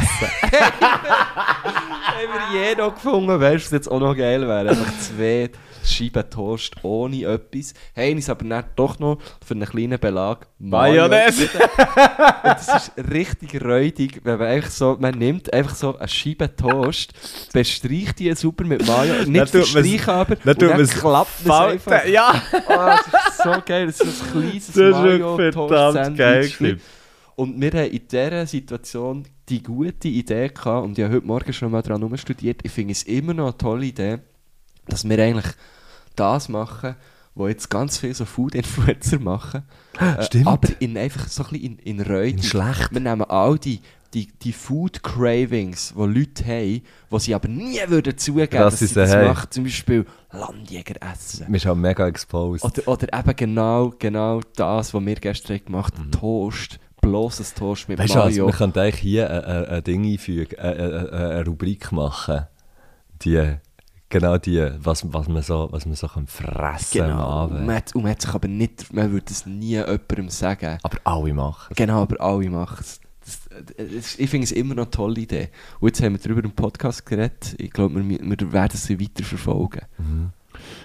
[2.19, 3.41] haben wir je noch gefunden.
[3.41, 4.71] Weißt du, was jetzt auch noch geil wäre?
[4.71, 5.51] Einfach zwei
[5.93, 7.75] Scheiben Toast ohne etwas.
[7.97, 11.45] Haben uns aber dann doch noch für einen kleinen Belag Mayonnaise.
[11.45, 16.55] Und das ist richtig räudig, wenn man einfach so, man nimmt einfach so eine Scheibe
[16.55, 17.13] Toast,
[17.53, 22.07] bestreicht die super mit Mayo, nicht verstreichen aber, dann und dann klappt man es einfach.
[22.07, 26.77] Ja, Oh, das ist so geil, das ist ein kleines das ist wirklich Mayo-Toast-Sandwich.
[27.37, 31.53] Und wir haben in dieser Situation die gute Idee gehabt, und ich habe heute Morgen
[31.53, 34.19] schon mal daran studiert, ich finde es immer noch eine tolle Idee,
[34.89, 35.47] dass wir eigentlich
[36.19, 36.97] das machen,
[37.35, 39.63] was jetzt ganz viele so Food-Influencer machen.
[39.99, 40.47] Äh, Stimmt.
[40.47, 42.37] Aber in, einfach so ein bisschen in, in.
[42.39, 42.93] In schlecht.
[42.93, 43.81] Wir nehmen all die,
[44.15, 48.95] die, die Food-Cravings, die Leute haben, die sie aber nie würden zugeben, Dass dass, sie
[48.95, 49.27] das haben.
[49.29, 49.47] machen.
[49.51, 51.47] Zum Beispiel Landjäger essen.
[51.49, 52.65] Wir sind mega exposed.
[52.65, 56.11] Oder, oder eben genau, genau das, was wir gestern gemacht haben.
[56.11, 56.79] Toast.
[57.01, 58.03] Bloßes Toast mit Mhm.
[58.03, 58.47] Weißt du Mayo.
[58.49, 62.47] wir könnten eigentlich hier ein, Ding einfügen, eine Rubrik machen.
[63.23, 63.55] Die,
[64.09, 67.45] genau die, was, was man so, was man so kann fressen am genau.
[67.45, 70.79] Und man, hat, und man hat sich aber nicht, man würde es nie jemandem sagen.
[70.83, 71.77] Aber alle machen es.
[71.77, 73.01] Genau, aber alle machen es.
[74.17, 75.49] Ich finde es immer noch eine tolle Idee.
[75.81, 77.55] Und jetzt haben wir darüber im Podcast geredet.
[77.59, 79.83] Ich glaube, wir, wir werden sie weiter verfolgen.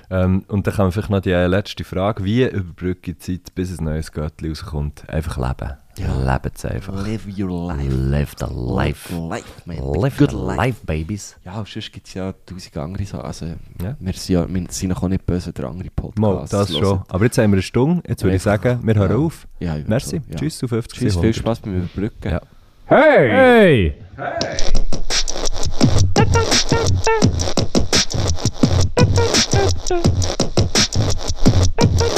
[0.10, 2.24] Ähm, und dann kommt vielleicht noch die äh, letzte Frage.
[2.26, 5.08] Wie überbrücke ich die Zeit, bis ein neues Göttli rauskommt?
[5.10, 5.78] Einfach leben.
[5.98, 6.08] Ja.
[6.34, 7.06] Leben es einfach.
[7.06, 7.88] Live your life.
[7.90, 9.14] Live the life.
[9.16, 9.78] Life, man.
[10.02, 10.58] Live Good life.
[10.58, 11.36] life, babies.
[11.46, 13.26] Ja, und sonst gibt es ja tausend andere Sachen.
[13.26, 13.46] Also,
[13.82, 13.96] Ja.
[14.00, 16.20] wir, sind ja, wir sind noch nicht böse, der andere Podcasts.
[16.20, 17.04] Mal, das schon.
[17.08, 18.02] Aber jetzt haben wir eine Stunde.
[18.08, 19.18] Jetzt würde ich sagen, wir hören ja.
[19.18, 19.48] auf.
[19.60, 20.10] Ja, Merci.
[20.26, 20.36] so, ja.
[20.40, 21.36] Tschüss zu 50 Tschüss, viel 100.
[21.36, 22.32] Spaß beim Überbrücken.
[22.32, 22.42] Ja.
[22.88, 23.94] Hey!
[24.18, 24.74] Hey!